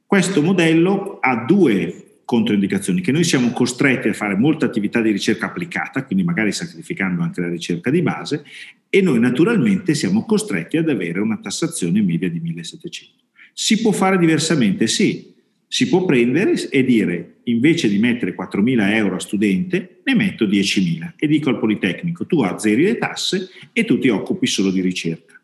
Questo 0.07 0.43
modello 0.43 1.19
ha 1.21 1.45
due 1.45 2.04
controindicazioni, 2.25 3.01
che 3.01 3.13
noi 3.13 3.25
siamo 3.25 3.51
costretti 3.51 4.09
a 4.09 4.13
fare 4.13 4.37
molta 4.37 4.67
attività 4.67 5.01
di 5.01 5.11
ricerca 5.11 5.47
applicata, 5.47 6.05
quindi 6.05 6.25
magari 6.25 6.53
sacrificando 6.53 7.23
anche 7.23 7.41
la 7.41 7.49
ricerca 7.49 7.91
di 7.91 8.03
base, 8.03 8.45
e 8.89 9.01
noi 9.01 9.19
naturalmente 9.19 9.95
siamo 9.95 10.25
costretti 10.25 10.77
ad 10.77 10.89
avere 10.89 11.21
una 11.21 11.39
tassazione 11.39 12.01
media 12.03 12.29
di 12.29 12.41
1700. 12.41 13.23
Si 13.53 13.81
può 13.81 13.93
fare 13.93 14.19
diversamente? 14.19 14.87
Sì, 14.87 15.33
si 15.67 15.89
può 15.89 16.05
prendere 16.05 16.69
e 16.71 16.85
dire 16.85 17.39
invece 17.45 17.89
di 17.89 17.99
mettere 17.99 18.35
4.000 18.35 18.95
euro 18.95 19.17
a 19.17 19.21
studente, 19.21 20.01
ne 20.05 20.15
metto 20.15 20.47
10.000 20.47 21.15
e 21.17 21.27
dico 21.27 21.51
al 21.51 21.59
Politecnico 21.59 22.27
tu 22.27 22.43
azzeri 22.43 22.85
le 22.85 22.99
tasse 22.99 23.49
e 23.73 23.85
tu 23.85 23.99
ti 23.99 24.09
occupi 24.09 24.47
solo 24.47 24.71
di 24.71 24.81
ricerca. 24.81 25.41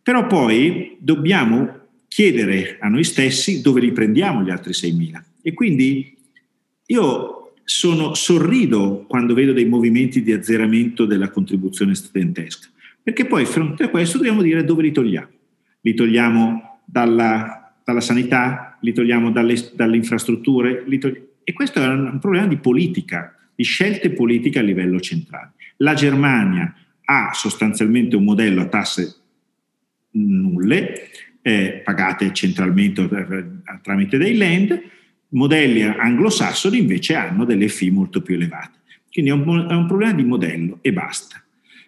Però 0.00 0.26
poi 0.26 0.96
dobbiamo 1.00 1.87
chiedere 2.08 2.78
a 2.80 2.88
noi 2.88 3.04
stessi 3.04 3.60
dove 3.60 3.80
li 3.80 3.92
prendiamo 3.92 4.42
gli 4.42 4.50
altri 4.50 4.72
6.000 4.72 5.22
e 5.42 5.54
quindi 5.54 6.16
io 6.86 7.38
sono, 7.64 8.14
sorrido 8.14 9.04
quando 9.06 9.34
vedo 9.34 9.52
dei 9.52 9.66
movimenti 9.66 10.22
di 10.22 10.32
azzeramento 10.32 11.04
della 11.04 11.28
contribuzione 11.28 11.94
studentesca, 11.94 12.68
perché 13.02 13.26
poi 13.26 13.44
fronte 13.44 13.84
a 13.84 13.88
questo 13.90 14.16
dobbiamo 14.16 14.40
dire 14.40 14.64
dove 14.64 14.82
li 14.82 14.92
togliamo. 14.92 15.28
Li 15.82 15.94
togliamo 15.94 16.80
dalla, 16.86 17.74
dalla 17.84 18.00
sanità, 18.00 18.78
li 18.80 18.94
togliamo 18.94 19.30
dalle, 19.30 19.70
dalle 19.74 19.96
infrastrutture, 19.96 20.82
togli- 20.98 21.20
e 21.44 21.52
questo 21.52 21.80
è 21.80 21.86
un, 21.86 22.06
un 22.12 22.18
problema 22.18 22.46
di 22.46 22.56
politica, 22.56 23.36
di 23.54 23.64
scelte 23.64 24.10
politiche 24.10 24.58
a 24.58 24.62
livello 24.62 24.98
centrale. 24.98 25.52
La 25.78 25.92
Germania 25.92 26.74
ha 27.04 27.32
sostanzialmente 27.34 28.16
un 28.16 28.24
modello 28.24 28.62
a 28.62 28.66
tasse 28.68 29.14
nulle, 30.12 31.10
eh, 31.48 31.80
pagate 31.82 32.34
centralmente 32.34 33.06
per, 33.06 33.62
tramite 33.82 34.18
dei 34.18 34.36
land, 34.36 34.78
modelli 35.30 35.82
anglosassoni 35.82 36.78
invece 36.78 37.14
hanno 37.14 37.46
delle 37.46 37.68
fee 37.68 37.90
molto 37.90 38.20
più 38.20 38.34
elevate. 38.34 38.78
Quindi 39.10 39.30
è 39.30 39.34
un, 39.34 39.66
è 39.70 39.74
un 39.74 39.86
problema 39.86 40.12
di 40.12 40.24
modello 40.24 40.78
e 40.82 40.92
basta. 40.92 41.42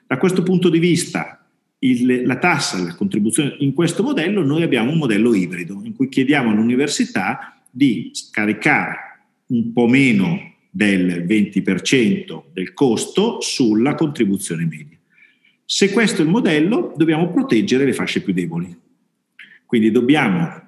Da 0.06 0.16
questo 0.16 0.42
punto 0.42 0.70
di 0.70 0.78
vista, 0.78 1.46
il, 1.80 2.22
la 2.24 2.38
tassa, 2.38 2.82
la 2.82 2.94
contribuzione 2.94 3.54
in 3.58 3.74
questo 3.74 4.02
modello, 4.02 4.42
noi 4.42 4.62
abbiamo 4.62 4.92
un 4.92 4.98
modello 4.98 5.34
ibrido 5.34 5.82
in 5.84 5.94
cui 5.94 6.08
chiediamo 6.08 6.50
all'università 6.50 7.62
di 7.70 8.10
scaricare 8.14 8.98
un 9.48 9.72
po' 9.72 9.86
meno 9.86 10.54
del 10.70 11.24
20% 11.26 12.44
del 12.54 12.72
costo 12.72 13.40
sulla 13.42 13.94
contribuzione 13.94 14.64
media. 14.64 14.96
Se 15.66 15.90
questo 15.90 16.22
è 16.22 16.24
il 16.24 16.30
modello, 16.30 16.94
dobbiamo 16.96 17.30
proteggere 17.30 17.84
le 17.84 17.92
fasce 17.92 18.22
più 18.22 18.32
deboli. 18.32 18.88
Quindi 19.70 19.92
dobbiamo 19.92 20.62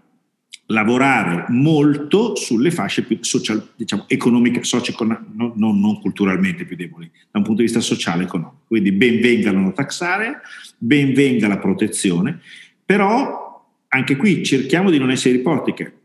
lavorare 0.66 1.46
molto 1.48 2.36
sulle 2.36 2.70
fasce 2.70 3.02
più 3.02 3.18
social, 3.20 3.70
diciamo, 3.74 4.04
economiche, 4.06 4.60
non, 5.00 5.52
non, 5.56 5.80
non, 5.80 6.00
culturalmente 6.00 6.64
più 6.64 6.76
deboli, 6.76 7.10
da 7.28 7.40
un 7.40 7.44
punto 7.44 7.62
di 7.62 7.66
vista 7.66 7.80
sociale 7.80 8.22
e 8.22 8.26
economico. 8.26 8.60
Quindi 8.68 8.92
ben 8.92 9.20
venga 9.20 9.50
la 9.50 9.58
no 9.58 9.72
tax 9.72 10.02
area, 10.02 10.40
ben 10.78 11.14
venga 11.14 11.48
la 11.48 11.58
protezione, 11.58 12.38
però 12.86 13.66
anche 13.88 14.14
qui 14.14 14.44
cerchiamo 14.44 14.88
di 14.88 14.98
non 14.98 15.10
essere 15.10 15.42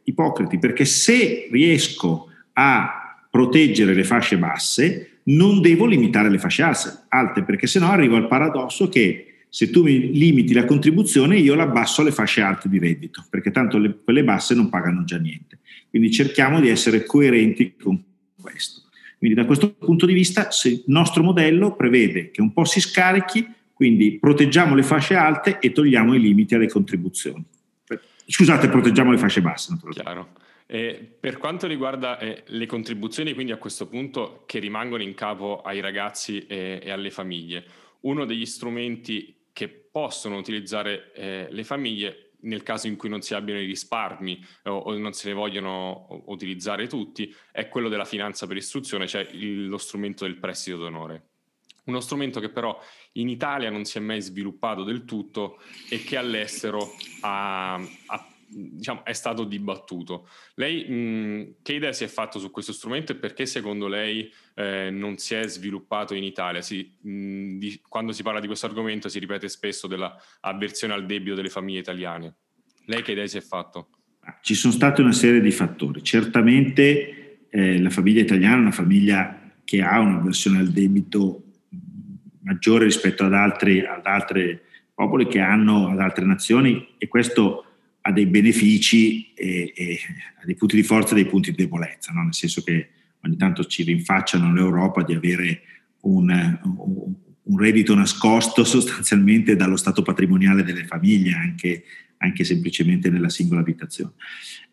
ipocriti, 0.03 0.57
perché 0.57 0.83
se 0.83 1.49
riesco 1.51 2.29
a 2.53 3.27
proteggere 3.29 3.93
le 3.93 4.03
fasce 4.03 4.39
basse, 4.39 5.19
non 5.25 5.61
devo 5.61 5.85
limitare 5.85 6.31
le 6.31 6.39
fasce 6.39 6.63
alte, 7.09 7.43
perché 7.43 7.67
sennò 7.67 7.91
arrivo 7.91 8.15
al 8.15 8.27
paradosso 8.27 8.89
che 8.89 9.36
se 9.57 9.71
tu 9.71 9.81
mi 9.81 10.11
limiti 10.11 10.53
la 10.53 10.65
contribuzione 10.65 11.39
io 11.39 11.55
la 11.55 11.63
abbasso 11.63 12.01
alle 12.01 12.11
fasce 12.11 12.41
alte 12.41 12.69
di 12.69 12.77
reddito, 12.77 13.25
perché 13.27 13.49
tanto 13.49 13.79
le, 13.79 14.01
quelle 14.03 14.23
basse 14.23 14.53
non 14.53 14.69
pagano 14.69 15.03
già 15.03 15.17
niente. 15.17 15.61
Quindi 15.89 16.11
cerchiamo 16.11 16.59
di 16.59 16.69
essere 16.69 17.03
coerenti 17.03 17.75
con 17.75 17.99
questo. 18.39 18.83
Quindi 19.17 19.35
da 19.35 19.47
questo 19.47 19.73
punto 19.73 20.05
di 20.05 20.13
vista 20.13 20.49
il 20.65 20.83
nostro 20.85 21.23
modello 21.23 21.75
prevede 21.75 22.29
che 22.29 22.39
un 22.39 22.53
po' 22.53 22.65
si 22.65 22.79
scarichi, 22.79 23.51
quindi 23.73 24.19
proteggiamo 24.19 24.75
le 24.75 24.83
fasce 24.83 25.15
alte 25.15 25.57
e 25.57 25.71
togliamo 25.71 26.13
i 26.13 26.19
limiti 26.19 26.53
alle 26.53 26.67
contribuzioni. 26.67 27.43
Scusate, 28.27 28.69
proteggiamo 28.69 29.09
le 29.09 29.17
fasce 29.17 29.41
basse. 29.41 29.75
Chiaro. 29.89 30.33
Eh, 30.67 31.13
per 31.19 31.39
quanto 31.39 31.65
riguarda 31.65 32.19
eh, 32.19 32.43
le 32.45 32.65
contribuzioni, 32.67 33.33
quindi 33.33 33.53
a 33.53 33.57
questo 33.57 33.87
punto 33.87 34.43
che 34.45 34.59
rimangono 34.59 35.01
in 35.01 35.15
capo 35.15 35.61
ai 35.61 35.79
ragazzi 35.79 36.45
e, 36.45 36.79
e 36.83 36.91
alle 36.91 37.09
famiglie, 37.09 37.65
uno 38.01 38.23
degli 38.23 38.45
strumenti 38.45 39.36
che 39.57 39.69
possono 39.69 40.37
utilizzare 40.37 41.11
eh, 41.13 41.47
le 41.49 41.63
famiglie 41.63 42.33
nel 42.41 42.61
caso 42.61 42.85
in 42.85 42.95
cui 42.95 43.09
non 43.09 43.23
si 43.23 43.33
abbiano 43.33 43.59
i 43.59 43.65
risparmi 43.65 44.39
o, 44.65 44.69
o 44.69 44.95
non 44.99 45.13
se 45.13 45.29
ne 45.29 45.33
vogliono 45.33 46.05
utilizzare 46.27 46.85
tutti, 46.85 47.35
è 47.51 47.67
quello 47.67 47.89
della 47.89 48.05
finanza 48.05 48.45
per 48.45 48.55
istruzione, 48.55 49.07
cioè 49.07 49.27
il, 49.31 49.67
lo 49.67 49.79
strumento 49.79 50.25
del 50.25 50.37
prestito 50.37 50.77
d'onore. 50.77 51.29
Uno 51.85 51.99
strumento 52.01 52.39
che 52.39 52.49
però 52.49 52.79
in 53.13 53.29
Italia 53.29 53.71
non 53.71 53.83
si 53.83 53.97
è 53.97 53.99
mai 53.99 54.21
sviluppato 54.21 54.83
del 54.83 55.05
tutto 55.05 55.59
e 55.89 56.03
che 56.03 56.17
all'estero 56.17 56.91
ha, 57.21 57.73
ha 57.73 58.36
diciamo, 58.47 59.03
è 59.03 59.13
stato 59.13 59.43
dibattuto. 59.43 60.27
Lei 60.55 60.87
mh, 60.87 61.55
che 61.61 61.73
idea 61.73 61.91
si 61.91 62.03
è 62.03 62.07
fatto 62.07 62.39
su 62.39 62.49
questo 62.51 62.71
strumento 62.71 63.11
e 63.11 63.15
perché 63.15 63.45
secondo 63.45 63.87
lei 63.87 64.31
eh, 64.55 64.89
non 64.89 65.17
si 65.17 65.35
è 65.35 65.47
sviluppato 65.47 66.13
in 66.13 66.23
Italia? 66.23 66.61
Si, 66.61 66.97
mh, 66.99 67.57
di, 67.57 67.81
quando 67.87 68.11
si 68.11 68.23
parla 68.23 68.39
di 68.39 68.47
questo 68.47 68.65
argomento 68.65 69.09
si 69.09 69.19
ripete 69.19 69.49
spesso 69.49 69.87
dell'avversione 69.87 70.93
al 70.93 71.05
debito 71.05 71.35
delle 71.35 71.49
famiglie 71.49 71.79
italiane. 71.79 72.35
Lei 72.85 73.01
che 73.01 73.11
idea 73.11 73.27
si 73.27 73.37
è 73.37 73.41
fatto? 73.41 73.89
Ci 74.41 74.55
sono 74.55 74.73
state 74.73 75.01
una 75.01 75.11
serie 75.11 75.41
di 75.41 75.51
fattori. 75.51 76.03
Certamente 76.03 77.47
eh, 77.49 77.81
la 77.81 77.89
famiglia 77.89 78.21
italiana 78.21 78.55
è 78.55 78.59
una 78.59 78.71
famiglia 78.71 79.51
che 79.63 79.81
ha 79.81 79.99
un'avversione 79.99 80.59
al 80.59 80.69
debito 80.69 81.43
maggiore 82.41 82.85
rispetto 82.85 83.25
ad 83.25 83.33
altri, 83.33 83.85
ad 83.85 84.05
altri 84.05 84.57
popoli 84.93 85.27
che 85.27 85.39
hanno, 85.39 85.89
ad 85.89 85.99
altre 85.99 86.25
nazioni 86.25 86.95
e 86.97 87.07
questo 87.07 87.66
ha 88.07 88.11
dei 88.11 88.25
benefici 88.25 89.33
e, 89.33 89.73
e 89.75 89.99
ha 90.41 90.45
dei 90.45 90.55
punti 90.55 90.77
di 90.77 90.83
forza 90.83 91.11
e 91.11 91.15
dei 91.15 91.25
punti 91.25 91.51
di 91.51 91.57
debolezza, 91.57 92.13
no? 92.13 92.23
nel 92.23 92.33
senso 92.33 92.63
che 92.63 92.89
ogni 93.21 93.35
tanto 93.35 93.65
ci 93.65 93.83
rinfacciano 93.83 94.53
l'Europa 94.53 95.03
di 95.03 95.13
avere 95.13 95.61
un, 96.01 96.57
un, 97.43 97.57
reddito 97.59 97.93
nascosto 97.95 98.63
sostanzialmente 98.63 99.57
dallo 99.57 99.75
stato 99.75 100.03
patrimoniale 100.03 100.63
delle 100.63 100.85
famiglie, 100.85 101.33
anche, 101.33 101.83
anche 102.17 102.45
semplicemente 102.45 103.09
nella 103.09 103.29
singola 103.29 103.59
abitazione. 103.59 104.13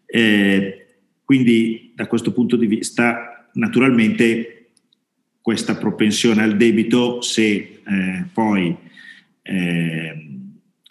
Eh, 0.06 0.86
quindi 1.24 1.92
da 1.96 2.06
questo 2.06 2.32
punto 2.32 2.54
di 2.54 2.66
vista, 2.66 3.48
naturalmente 3.54 4.68
questa 5.40 5.74
propensione 5.74 6.42
al 6.42 6.56
debito, 6.56 7.20
se 7.20 7.80
eh, 7.84 8.24
poi 8.32 8.76
eh, 9.42 10.34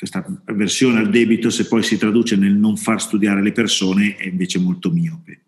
questa 0.04 0.26
avversione 0.46 1.00
al 1.00 1.10
debito, 1.10 1.50
se 1.50 1.66
poi 1.66 1.82
si 1.82 1.98
traduce 1.98 2.36
nel 2.36 2.52
non 2.52 2.76
far 2.76 3.02
studiare 3.02 3.42
le 3.42 3.54
persone, 3.54 4.18
è 4.18 4.28
invece 4.28 4.60
molto 4.60 4.92
miope. 4.92 5.40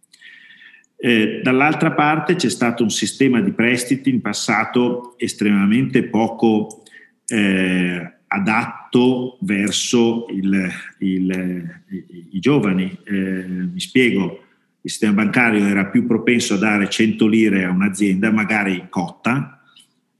Eh, 0.95 1.41
dall'altra 1.43 1.91
parte 1.91 2.35
c'è 2.35 2.49
stato 2.49 2.81
un 2.81 2.89
sistema 2.89 3.41
di 3.41 3.51
prestiti 3.51 4.09
in 4.09 4.21
passato 4.21 5.15
estremamente 5.17 6.03
poco 6.03 6.83
eh, 7.27 8.13
adatto 8.27 9.37
verso 9.41 10.27
il, 10.29 10.69
il, 10.99 11.81
i, 11.89 12.29
i, 12.31 12.39
giovani. 12.39 12.97
Eh, 13.03 13.13
mi 13.73 13.79
spiego, 13.81 14.39
il 14.79 14.89
sistema 14.89 15.23
bancario 15.23 15.65
era 15.65 15.87
più 15.87 16.07
propenso 16.07 16.53
a 16.53 16.59
dare 16.59 16.89
100 16.89 17.27
lire 17.27 17.65
a 17.65 17.71
un'azienda, 17.71 18.31
magari 18.31 18.87
cotta, 18.89 19.54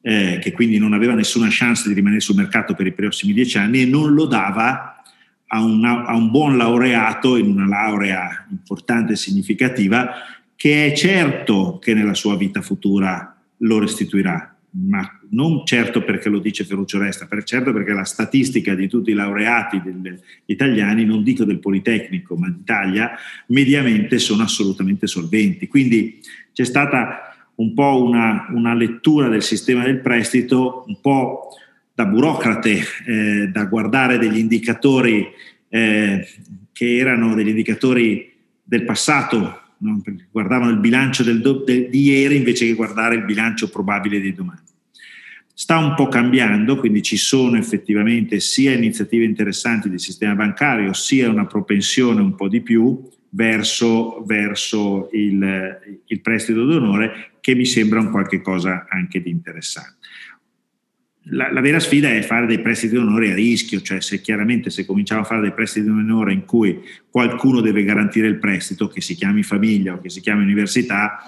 eh, 0.08 0.38
che 0.40 0.52
quindi 0.52 0.78
non 0.78 0.94
aveva 0.94 1.16
nessuna 1.16 1.48
chance 1.50 1.88
di 1.88 1.96
rimanere 1.96 2.22
sul 2.22 2.36
mercato 2.36 2.76
per 2.76 2.86
i 2.86 2.94
prossimi 2.94 3.34
dieci 3.34 3.58
anni 3.58 3.82
e 3.82 3.86
non 3.86 4.14
lo 4.14 4.26
dava 4.28 5.02
a, 5.48 5.64
una, 5.64 6.06
a 6.06 6.16
un 6.16 6.30
buon 6.30 6.58
laureato 6.58 7.38
in 7.38 7.48
una 7.48 7.66
laurea 7.66 8.46
importante 8.52 9.14
e 9.14 9.16
significativa 9.16 10.12
che 10.56 10.92
è 10.92 10.96
certo 10.96 11.80
che 11.82 11.96
nella 11.96 12.14
sua 12.14 12.38
vita 12.38 12.62
futura 12.62 13.36
lo 13.58 13.80
restituirà, 13.80 14.56
ma 14.88 15.20
non 15.32 15.66
certo 15.66 16.04
perché 16.04 16.30
lo 16.30 16.38
dice 16.38 16.66
Ferruccio 16.66 17.00
Resta, 17.00 17.26
per 17.26 17.44
certo 17.44 17.74
perché 17.74 17.92
la 17.92 18.04
statistica 18.04 18.76
di 18.76 18.88
tutti 18.88 19.10
i 19.10 19.16
laureati 19.16 19.82
italiani, 20.46 21.04
non 21.04 21.24
dico 21.24 21.46
del 21.46 21.60
Politecnico, 21.60 22.36
ma 22.36 22.48
d'Italia, 22.48 23.12
mediamente 23.48 24.20
sono 24.20 24.44
assolutamente 24.44 25.08
solventi. 25.08 25.68
Quindi 25.68 26.20
c'è 26.54 26.64
stata 26.64 27.35
un 27.56 27.74
po' 27.74 28.04
una, 28.04 28.48
una, 28.52 28.74
lettura 28.74 29.28
del 29.30 29.44
sistema 29.44 29.84
del 29.84 30.00
prestito, 30.00 30.84
un 30.88 31.00
po' 31.00 31.50
da 31.94 32.06
burocrate, 32.06 32.82
eh, 33.06 33.48
da 33.48 33.66
guardare 33.66 34.18
degli 34.18 34.38
indicatori 34.38 35.26
eh, 35.70 36.28
che 36.74 36.98
erano 36.98 37.34
degli 37.34 37.50
indicatori 37.50 38.34
del 38.62 38.84
passato, 38.84 39.62
no? 39.78 40.02
guardavano 40.32 40.72
il 40.72 40.80
bilancio 40.80 41.24
del, 41.24 41.42
del, 41.42 41.90
di 41.90 42.02
ieri 42.02 42.36
invece 42.36 42.66
che 42.66 42.74
guardare 42.74 43.16
il 43.16 43.24
bilancio 43.24 43.70
probabile 43.70 44.20
di 44.20 44.34
domani. 44.34 44.60
Sta 45.54 45.78
un 45.78 45.96
po' 45.96 46.10
cambiando, 46.10 46.76
quindi 46.78 47.02
ci 47.02 47.16
sono 47.16 47.56
effettivamente 47.56 48.42
sia 48.42 48.74
iniziative 48.74 49.24
interessanti 49.24 49.90
del 49.90 50.02
sistema 50.02 50.36
bancario, 50.36 50.92
sia 50.92 51.30
una 51.30 51.46
propensione 51.46 52.20
un 52.20 52.36
po' 52.36 52.50
di 52.50 52.60
più 52.60 53.08
verso, 53.36 54.24
verso 54.26 55.10
il, 55.12 56.02
il, 56.06 56.22
prestito 56.22 56.64
d'onore 56.64 57.32
che 57.42 57.54
mi 57.54 57.66
sembra 57.66 58.00
un 58.00 58.10
qualche 58.10 58.42
cosa 58.42 58.88
anche 58.90 59.22
di 59.22 59.30
interessante. 59.30 60.08
La, 61.30 61.52
la, 61.52 61.60
vera 61.60 61.80
sfida 61.80 62.10
è 62.10 62.22
fare 62.22 62.46
dei 62.46 62.62
prestiti 62.62 62.96
d'onore 62.96 63.32
a 63.32 63.36
rischio, 63.36 63.82
cioè 63.82 64.00
se 64.00 64.22
chiaramente 64.22 64.70
se 64.70 64.86
cominciamo 64.86 65.22
a 65.22 65.26
fare 65.26 65.42
dei 65.42 65.54
prestiti 65.54 65.86
d'onore 65.86 66.32
in 66.32 66.46
cui 66.46 66.82
qualcuno 67.10 67.60
deve 67.62 67.84
garantire 67.84 68.28
il 68.28 68.38
prestito, 68.38 68.88
che 68.88 69.02
si 69.02 69.16
chiami 69.16 69.44
famiglia 69.44 69.94
o 69.94 70.02
che 70.02 70.10
si 70.10 70.22
chiami 70.22 70.44
università, 70.44 71.20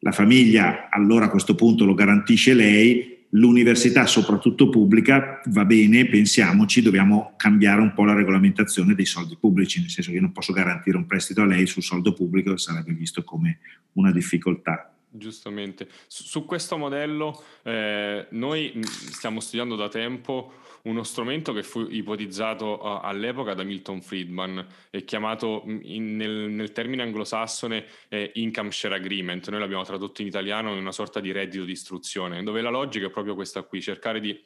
la 0.00 0.12
famiglia 0.12 0.88
allora 0.90 1.26
a 1.26 1.30
questo 1.30 1.54
punto 1.54 1.84
lo 1.84 1.94
garantisce 1.94 2.54
lei, 2.54 3.18
l'università, 3.30 4.06
soprattutto 4.06 4.68
pubblica, 4.68 5.40
va 5.46 5.64
bene, 5.64 6.06
pensiamoci, 6.06 6.82
dobbiamo 6.82 7.34
cambiare 7.36 7.80
un 7.80 7.92
po' 7.92 8.04
la 8.04 8.14
regolamentazione 8.14 8.94
dei 8.94 9.04
soldi 9.04 9.36
pubblici, 9.38 9.80
nel 9.80 9.90
senso 9.90 10.10
che 10.10 10.16
io 10.16 10.22
non 10.22 10.32
posso 10.32 10.52
garantire 10.52 10.96
un 10.96 11.06
prestito 11.06 11.42
a 11.42 11.46
lei 11.46 11.66
sul 11.66 11.82
soldo 11.82 12.12
pubblico, 12.12 12.56
sarebbe 12.56 12.92
visto 12.92 13.22
come 13.22 13.58
una 13.92 14.10
difficoltà. 14.10 14.92
Giustamente. 15.12 15.88
Su, 16.06 16.44
questo 16.44 16.76
modello 16.76 17.42
eh, 17.64 18.26
noi 18.30 18.80
stiamo 18.84 19.40
studiando 19.40 19.74
da 19.74 19.88
tempo 19.88 20.52
uno 20.84 21.02
strumento 21.02 21.52
che 21.52 21.62
fu 21.62 21.86
ipotizzato 21.88 22.80
uh, 22.82 23.00
all'epoca 23.02 23.54
da 23.54 23.62
Milton 23.62 24.00
Friedman 24.00 24.66
e 24.90 25.04
chiamato 25.04 25.62
in, 25.66 26.16
nel, 26.16 26.50
nel, 26.50 26.72
termine 26.72 27.02
anglosassone 27.02 27.84
eh, 28.08 28.30
income 28.34 28.70
share 28.70 28.94
agreement, 28.94 29.48
noi 29.50 29.60
l'abbiamo 29.60 29.84
tradotto 29.84 30.20
in 30.22 30.28
italiano 30.28 30.72
in 30.72 30.78
una 30.78 30.92
sorta 30.92 31.20
di 31.20 31.32
reddito 31.32 31.64
di 31.64 31.72
istruzione, 31.72 32.42
dove 32.42 32.60
la 32.60 32.70
logica 32.70 33.06
è 33.06 33.10
proprio 33.10 33.34
questa 33.34 33.62
qui, 33.62 33.82
cercare 33.82 34.20
di 34.20 34.38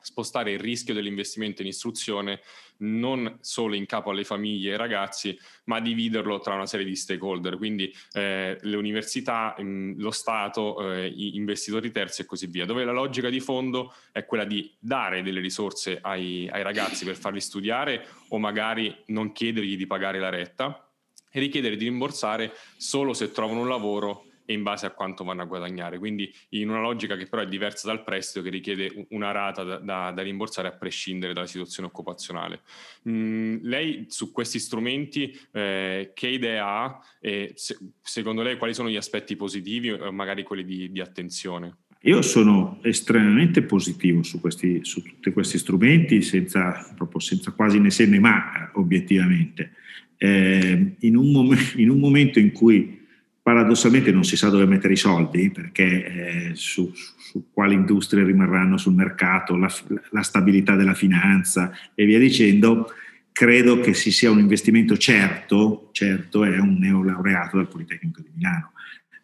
spostare 0.00 0.52
il 0.52 0.58
rischio 0.58 0.94
dell'investimento 0.94 1.62
in 1.62 1.68
istruzione 1.68 2.40
non 2.78 3.38
solo 3.40 3.74
in 3.74 3.86
capo 3.86 4.10
alle 4.10 4.24
famiglie 4.24 4.70
e 4.70 4.72
ai 4.72 4.78
ragazzi, 4.78 5.38
ma 5.64 5.80
dividerlo 5.80 6.40
tra 6.40 6.54
una 6.54 6.66
serie 6.66 6.86
di 6.86 6.96
stakeholder, 6.96 7.56
quindi 7.56 7.92
eh, 8.12 8.58
le 8.60 8.76
università, 8.76 9.54
mh, 9.58 9.94
lo 9.98 10.10
Stato, 10.10 10.92
eh, 10.92 11.12
investitori 11.14 11.90
terzi 11.90 12.22
e 12.22 12.24
così 12.24 12.46
via, 12.46 12.64
dove 12.64 12.84
la 12.84 12.92
logica 12.92 13.28
di 13.28 13.40
fondo 13.40 13.92
è 14.12 14.24
quella 14.24 14.44
di 14.44 14.72
dare 14.78 15.22
delle 15.22 15.40
risorse 15.40 15.98
ai, 16.00 16.48
ai 16.50 16.62
ragazzi 16.62 17.04
per 17.04 17.16
farli 17.16 17.40
studiare 17.40 18.06
o 18.28 18.38
magari 18.38 18.94
non 19.06 19.32
chiedergli 19.32 19.76
di 19.76 19.86
pagare 19.86 20.18
la 20.18 20.30
retta 20.30 20.88
e 21.30 21.38
richiedere 21.38 21.76
di 21.76 21.84
rimborsare 21.84 22.52
solo 22.76 23.12
se 23.12 23.30
trovano 23.30 23.60
un 23.60 23.68
lavoro 23.68 24.24
e 24.50 24.52
in 24.52 24.64
base 24.64 24.84
a 24.84 24.90
quanto 24.90 25.22
vanno 25.22 25.42
a 25.42 25.44
guadagnare. 25.44 25.98
Quindi 25.98 26.28
in 26.50 26.68
una 26.68 26.80
logica 26.80 27.16
che 27.16 27.26
però 27.26 27.42
è 27.42 27.46
diversa 27.46 27.86
dal 27.86 28.02
prestito 28.02 28.42
che 28.42 28.50
richiede 28.50 29.06
una 29.10 29.30
rata 29.30 29.62
da, 29.62 29.76
da, 29.76 30.10
da 30.10 30.22
rimborsare 30.22 30.66
a 30.66 30.72
prescindere 30.72 31.32
dalla 31.32 31.46
situazione 31.46 31.88
occupazionale. 31.88 32.62
Mm, 33.08 33.58
lei 33.62 34.06
su 34.08 34.32
questi 34.32 34.58
strumenti 34.58 35.38
eh, 35.52 36.10
che 36.12 36.26
idea 36.26 36.66
ha 36.66 37.00
e 37.20 37.52
se, 37.54 37.78
secondo 38.02 38.42
lei 38.42 38.58
quali 38.58 38.74
sono 38.74 38.90
gli 38.90 38.96
aspetti 38.96 39.36
positivi 39.36 39.92
o 39.92 40.10
magari 40.10 40.42
quelli 40.42 40.64
di, 40.64 40.90
di 40.90 41.00
attenzione? 41.00 41.76
Io 42.04 42.20
sono 42.22 42.80
estremamente 42.82 43.62
positivo 43.62 44.24
su, 44.24 44.40
questi, 44.40 44.80
su 44.82 45.00
tutti 45.02 45.30
questi 45.30 45.58
strumenti, 45.58 46.22
senza, 46.22 46.92
senza 47.18 47.52
quasi 47.52 47.78
né 47.78 47.90
se 47.90 48.06
né 48.06 48.18
ma, 48.18 48.70
obiettivamente. 48.74 49.74
Eh, 50.16 50.96
in, 50.98 51.16
un 51.16 51.30
mom- 51.30 51.72
in 51.76 51.88
un 51.88 51.98
momento 51.98 52.40
in 52.40 52.50
cui 52.50 52.99
paradossalmente 53.42 54.12
non 54.12 54.24
si 54.24 54.36
sa 54.36 54.48
dove 54.48 54.66
mettere 54.66 54.92
i 54.92 54.96
soldi 54.96 55.50
perché 55.50 55.84
eh, 55.84 56.50
su, 56.54 56.92
su, 56.94 57.50
quali 57.52 57.74
industrie 57.74 58.24
rimarranno 58.24 58.76
sul 58.76 58.94
mercato, 58.94 59.56
la, 59.56 59.72
la, 60.10 60.22
stabilità 60.22 60.76
della 60.76 60.94
finanza 60.94 61.72
e 61.94 62.04
via 62.04 62.18
dicendo, 62.18 62.92
credo 63.32 63.80
che 63.80 63.94
si 63.94 64.10
sia 64.10 64.30
un 64.30 64.38
investimento 64.38 64.96
certo, 64.96 65.88
certo 65.92 66.44
è 66.44 66.58
un 66.58 66.76
neolaureato 66.78 67.56
dal 67.56 67.68
Politecnico 67.68 68.20
di 68.20 68.30
Milano. 68.34 68.72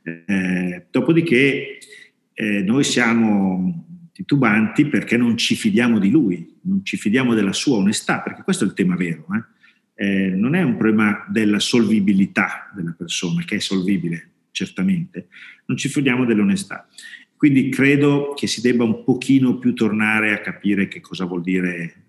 Eh, 0.02 0.86
dopodiché 0.90 1.78
eh, 2.32 2.62
noi 2.62 2.84
siamo 2.84 3.84
titubanti 4.12 4.86
perché 4.86 5.16
non 5.16 5.36
ci 5.36 5.54
fidiamo 5.54 5.98
di 5.98 6.10
lui, 6.10 6.58
non 6.62 6.82
ci 6.84 6.96
fidiamo 6.96 7.34
della 7.34 7.52
sua 7.52 7.76
onestà, 7.76 8.20
perché 8.20 8.42
questo 8.42 8.64
è 8.64 8.66
il 8.66 8.72
tema 8.72 8.96
vero. 8.96 9.26
Eh? 9.34 9.55
Eh, 9.98 10.28
non 10.28 10.54
è 10.54 10.62
un 10.62 10.76
problema 10.76 11.24
della 11.28 11.58
solvibilità 11.58 12.70
della 12.74 12.94
persona, 12.96 13.42
che 13.44 13.56
è 13.56 13.60
solvibile 13.60 14.30
certamente, 14.50 15.28
non 15.66 15.76
ci 15.76 15.88
fidiamo 15.88 16.24
dell'onestà. 16.24 16.86
Quindi 17.36 17.68
credo 17.68 18.32
che 18.34 18.46
si 18.46 18.60
debba 18.60 18.84
un 18.84 19.04
pochino 19.04 19.58
più 19.58 19.74
tornare 19.74 20.32
a 20.32 20.40
capire 20.40 20.88
che 20.88 21.00
cosa 21.00 21.24
vuol 21.24 21.42
dire 21.42 22.04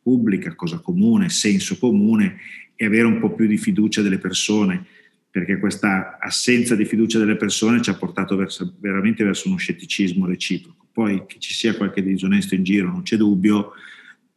pubblica, 0.00 0.54
cosa 0.54 0.78
comune, 0.78 1.28
senso 1.28 1.78
comune 1.78 2.36
e 2.76 2.84
avere 2.84 3.06
un 3.06 3.18
po' 3.18 3.34
più 3.34 3.46
di 3.46 3.58
fiducia 3.58 4.00
delle 4.00 4.18
persone, 4.18 4.84
perché 5.30 5.58
questa 5.58 6.18
assenza 6.20 6.76
di 6.76 6.84
fiducia 6.84 7.18
delle 7.18 7.36
persone 7.36 7.82
ci 7.82 7.90
ha 7.90 7.96
portato 7.96 8.36
verso, 8.36 8.76
veramente 8.78 9.24
verso 9.24 9.48
uno 9.48 9.56
scetticismo 9.56 10.26
reciproco. 10.26 10.86
Poi 10.92 11.24
che 11.26 11.38
ci 11.38 11.52
sia 11.52 11.76
qualche 11.76 12.02
disonesto 12.02 12.54
in 12.54 12.62
giro 12.62 12.88
non 12.88 13.02
c'è 13.02 13.16
dubbio, 13.16 13.72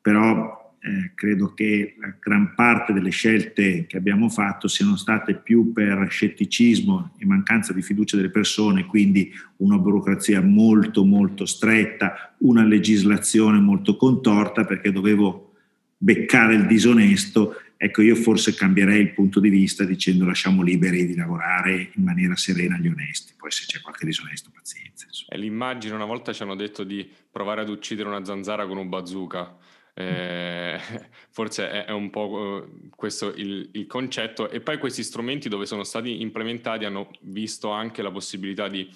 però 0.01 0.66
eh, 0.87 1.11
credo 1.15 1.53
che 1.53 1.95
la 1.99 2.15
gran 2.17 2.55
parte 2.55 2.93
delle 2.93 3.09
scelte 3.09 3.85
che 3.87 3.97
abbiamo 3.97 4.29
fatto 4.29 4.69
siano 4.69 4.95
state 4.95 5.35
più 5.35 5.73
per 5.73 6.07
scetticismo 6.09 7.15
e 7.17 7.25
mancanza 7.25 7.73
di 7.73 7.81
fiducia 7.81 8.15
delle 8.15 8.29
persone, 8.29 8.85
quindi 8.85 9.29
una 9.57 9.77
burocrazia 9.77 10.41
molto 10.41 11.03
molto 11.03 11.45
stretta, 11.45 12.33
una 12.39 12.63
legislazione 12.63 13.59
molto 13.59 13.97
contorta 13.97 14.63
perché 14.63 14.93
dovevo 14.93 15.55
beccare 15.97 16.55
il 16.55 16.67
disonesto, 16.67 17.55
ecco 17.75 18.01
io 18.01 18.15
forse 18.15 18.53
cambierei 18.53 19.01
il 19.01 19.13
punto 19.13 19.41
di 19.41 19.49
vista 19.49 19.83
dicendo 19.83 20.23
lasciamo 20.23 20.61
liberi 20.61 21.05
di 21.05 21.15
lavorare 21.15 21.89
in 21.95 22.03
maniera 22.03 22.37
serena 22.37 22.77
gli 22.77 22.87
onesti, 22.87 23.33
poi 23.35 23.51
se 23.51 23.65
c'è 23.67 23.81
qualche 23.81 24.05
disonesto 24.05 24.49
pazienza. 24.53 25.07
È 25.27 25.35
l'immagine, 25.35 25.93
una 25.93 26.05
volta 26.05 26.31
ci 26.31 26.43
hanno 26.43 26.55
detto 26.55 26.85
di 26.85 27.05
provare 27.29 27.59
ad 27.59 27.67
uccidere 27.67 28.07
una 28.07 28.23
zanzara 28.23 28.65
con 28.65 28.77
un 28.77 28.87
bazooka, 28.87 29.57
eh, 29.97 30.79
forse 31.31 31.71
è, 31.71 31.85
è, 31.85 31.91
un 31.91 32.11
po' 32.11 32.63
eh, 32.63 32.89
questo 32.95 33.33
il, 33.33 33.69
il, 33.73 33.87
concetto. 33.87 34.49
E 34.49 34.61
poi 34.61 34.77
questi 34.77 35.01
strumenti 35.01 35.49
dove 35.49 35.65
sono 35.65 35.83
stati 35.83 36.21
implementati 36.21 36.85
hanno 36.85 37.09
visto 37.21 37.71
anche 37.71 38.03
la 38.03 38.11
possibilità 38.11 38.67
di 38.67 38.87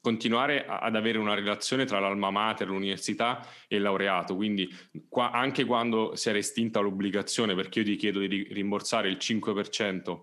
continuare 0.00 0.64
ad 0.66 0.96
avere 0.96 1.18
una 1.18 1.34
relazione 1.34 1.84
tra 1.84 2.00
l'alma 2.00 2.30
mater, 2.30 2.68
l'università 2.68 3.46
e 3.68 3.76
il 3.76 3.82
laureato, 3.82 4.36
quindi 4.36 4.68
qua, 5.08 5.32
anche 5.32 5.64
quando 5.64 6.14
si 6.14 6.28
era 6.28 6.38
estinta 6.38 6.80
l'obbligazione, 6.80 7.54
perché 7.54 7.80
io 7.80 7.84
ti 7.84 7.96
chiedo 7.96 8.20
di 8.20 8.48
rimborsare 8.50 9.08
il 9.08 9.18
5% 9.20 10.20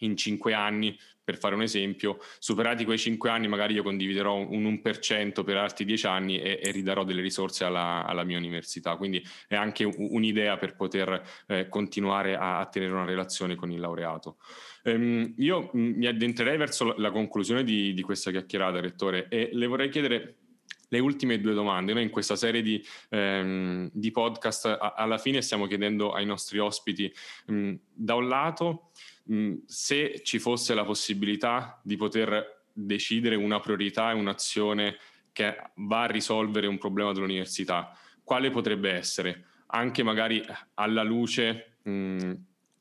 in 0.00 0.16
5 0.16 0.52
anni, 0.52 0.96
per 1.26 1.38
fare 1.38 1.56
un 1.56 1.62
esempio, 1.62 2.20
superati 2.38 2.84
quei 2.84 2.98
5 2.98 3.28
anni 3.28 3.48
magari 3.48 3.74
io 3.74 3.82
condividerò 3.82 4.36
un 4.36 4.80
1% 4.80 5.42
per 5.42 5.56
altri 5.56 5.84
10 5.84 6.06
anni 6.06 6.40
e, 6.40 6.60
e 6.62 6.70
ridarò 6.70 7.02
delle 7.02 7.20
risorse 7.20 7.64
alla, 7.64 8.06
alla, 8.06 8.22
mia 8.22 8.38
università, 8.38 8.94
quindi 8.94 9.20
è 9.48 9.56
anche 9.56 9.82
un'idea 9.82 10.56
per 10.56 10.76
poter 10.76 11.20
eh, 11.48 11.68
continuare 11.68 12.36
a, 12.36 12.60
a, 12.60 12.66
tenere 12.66 12.92
una 12.92 13.04
relazione 13.04 13.56
con 13.56 13.72
il 13.72 13.80
laureato. 13.80 14.36
Ehm, 14.84 15.34
io 15.38 15.68
mi 15.72 16.06
addentrerei 16.06 16.56
verso 16.56 16.94
la 16.96 17.10
conclusione 17.10 17.64
di, 17.64 17.92
di 17.92 18.02
questa 18.02 18.30
chiacchierata, 18.30 18.78
Rettore, 18.78 19.26
e 19.28 19.50
le 19.52 19.66
vorrei 19.66 19.88
chiedere 19.88 20.36
le 20.90 20.98
ultime 21.00 21.40
due 21.40 21.54
domande. 21.54 21.92
Noi 21.92 22.04
in 22.04 22.10
questa 22.10 22.36
serie 22.36 22.62
di, 22.62 22.80
ehm, 23.08 23.90
di 23.92 24.12
podcast 24.12 24.66
a, 24.66 24.94
alla 24.96 25.18
fine 25.18 25.42
stiamo 25.42 25.66
chiedendo 25.66 26.12
ai 26.12 26.24
nostri 26.24 26.60
ospiti, 26.60 27.12
mh, 27.46 27.72
da 27.92 28.14
un 28.14 28.28
lato, 28.28 28.90
mh, 29.26 29.54
se 29.66 30.20
ci 30.22 30.38
fosse 30.38 30.74
la 30.74 30.84
possibilità 30.84 31.80
di 31.82 31.96
poter 31.96 32.64
decidere 32.72 33.36
una 33.36 33.60
priorità 33.60 34.10
e 34.10 34.14
un'azione 34.14 34.96
che 35.32 35.56
va 35.76 36.02
a 36.02 36.06
risolvere 36.06 36.66
un 36.66 36.78
problema 36.78 37.12
dell'università, 37.12 37.96
quale 38.22 38.50
potrebbe 38.50 38.90
essere? 38.90 39.44
Anche 39.68 40.02
magari 40.02 40.42
alla 40.74 41.02
luce 41.02 41.78
mh, 41.82 42.32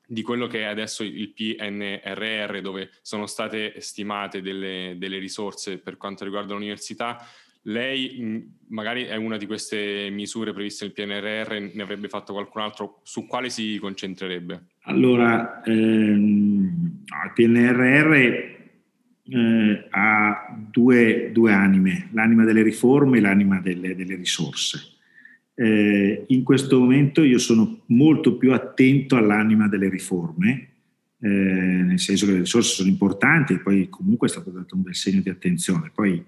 di 0.08 0.22
quello 0.22 0.48
che 0.48 0.62
è 0.62 0.64
adesso 0.64 1.04
il 1.04 1.34
PNRR, 1.34 2.62
dove 2.62 2.92
sono 3.02 3.26
state 3.26 3.80
stimate 3.80 4.42
delle, 4.42 4.96
delle 4.98 5.18
risorse 5.18 5.80
per 5.80 5.98
quanto 5.98 6.24
riguarda 6.24 6.54
l'università, 6.54 7.26
lei 7.68 8.48
magari 8.68 9.06
è 9.06 9.16
una 9.16 9.38
di 9.38 9.48
queste 9.48 10.10
misure 10.12 10.54
previste 10.54 10.86
nel 10.86 10.94
PNRR, 10.94 11.74
ne 11.74 11.82
avrebbe 11.82 12.10
fatto 12.10 12.34
qualcun 12.34 12.62
altro, 12.62 13.02
su 13.04 13.26
quale 13.26 13.50
si 13.50 13.78
concentrerebbe? 13.80 14.66
Allora, 14.88 15.64
ehm, 15.64 17.04
il 17.06 17.32
PNRR 17.34 18.14
eh, 19.28 19.88
ha 19.90 20.58
due, 20.70 21.30
due, 21.34 21.52
anime, 21.52 22.10
l'anima 22.12 22.44
delle 22.44 22.62
riforme 22.62 23.18
e 23.18 23.22
l'anima 23.22 23.60
delle, 23.60 23.96
delle 23.96 24.16
risorse. 24.16 24.94
Eh, 25.56 26.26
in 26.28 26.44
questo 26.44 26.80
momento 26.80 27.24
io 27.24 27.40
sono 27.40 27.82
molto 27.88 28.38
più 28.38 28.54
attento 28.54 29.16
all'anima 29.16 29.68
delle 29.68 29.90
riforme, 29.90 30.70
eh, 31.20 31.28
nel 31.30 32.00
senso 32.00 32.26
che 32.26 32.34
le 32.34 32.40
risorse 32.40 32.76
sono 32.76 32.90
importanti 32.90 33.54
e 33.54 33.60
poi 33.60 33.90
comunque 33.90 34.28
è 34.28 34.32
stato 34.32 34.52
dato 34.52 34.76
un 34.76 34.84
bel 34.84 34.96
segno 34.96 35.22
di 35.22 35.30
attenzione. 35.30 35.92
Poi 35.94 36.24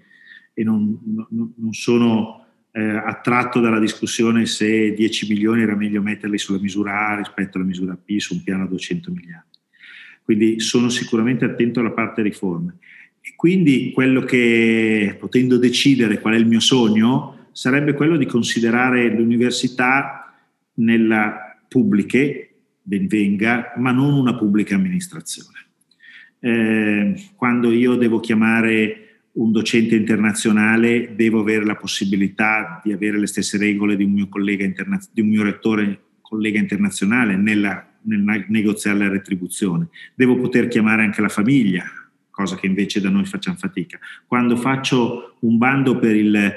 e 0.58 0.64
non, 0.64 0.98
non, 1.30 1.52
non 1.56 1.72
sono 1.72 2.47
eh, 2.78 2.96
attratto 2.96 3.58
dalla 3.58 3.80
discussione 3.80 4.46
se 4.46 4.94
10 4.94 5.26
milioni 5.28 5.62
era 5.62 5.74
meglio 5.74 6.00
metterli 6.00 6.38
sulla 6.38 6.60
misura 6.60 7.08
A 7.08 7.16
rispetto 7.16 7.58
alla 7.58 7.66
misura 7.66 7.98
P 8.00 8.18
su 8.18 8.34
un 8.34 8.44
piano 8.44 8.62
a 8.62 8.66
200 8.68 9.10
miliardi. 9.10 9.58
Quindi 10.22 10.60
sono 10.60 10.88
sicuramente 10.88 11.44
attento 11.44 11.80
alla 11.80 11.90
parte 11.90 12.22
riforme. 12.22 12.76
E 13.20 13.32
quindi 13.34 13.90
quello 13.92 14.22
che, 14.22 15.16
potendo 15.18 15.58
decidere 15.58 16.20
qual 16.20 16.34
è 16.34 16.36
il 16.36 16.46
mio 16.46 16.60
sogno, 16.60 17.48
sarebbe 17.50 17.94
quello 17.94 18.16
di 18.16 18.26
considerare 18.26 19.08
l'università 19.08 20.32
nella 20.74 21.58
pubbliche, 21.66 22.50
ben 22.80 23.08
venga, 23.08 23.72
ma 23.78 23.90
non 23.90 24.12
una 24.12 24.36
pubblica 24.36 24.76
amministrazione. 24.76 25.66
Eh, 26.38 27.30
quando 27.34 27.72
io 27.72 27.96
devo 27.96 28.20
chiamare 28.20 29.07
un 29.38 29.52
docente 29.52 29.94
internazionale 29.94 31.14
devo 31.14 31.40
avere 31.40 31.64
la 31.64 31.76
possibilità 31.76 32.80
di 32.84 32.92
avere 32.92 33.18
le 33.18 33.26
stesse 33.26 33.56
regole 33.56 33.96
di 33.96 34.04
un 34.04 34.12
mio, 34.12 34.28
collega 34.28 34.64
interna- 34.64 35.00
di 35.12 35.20
un 35.20 35.28
mio 35.28 35.42
rettore 35.42 36.00
collega 36.20 36.58
internazionale 36.58 37.36
nella, 37.36 37.88
nel 38.02 38.44
negoziare 38.48 38.98
la 38.98 39.08
retribuzione. 39.08 39.88
Devo 40.14 40.36
poter 40.36 40.68
chiamare 40.68 41.02
anche 41.02 41.20
la 41.20 41.28
famiglia, 41.28 41.84
cosa 42.30 42.56
che 42.56 42.66
invece 42.66 43.00
da 43.00 43.10
noi 43.10 43.24
facciamo 43.24 43.56
fatica. 43.56 43.98
Quando 44.26 44.56
faccio 44.56 45.36
un 45.40 45.56
bando 45.56 45.98
per 45.98 46.16
il, 46.16 46.54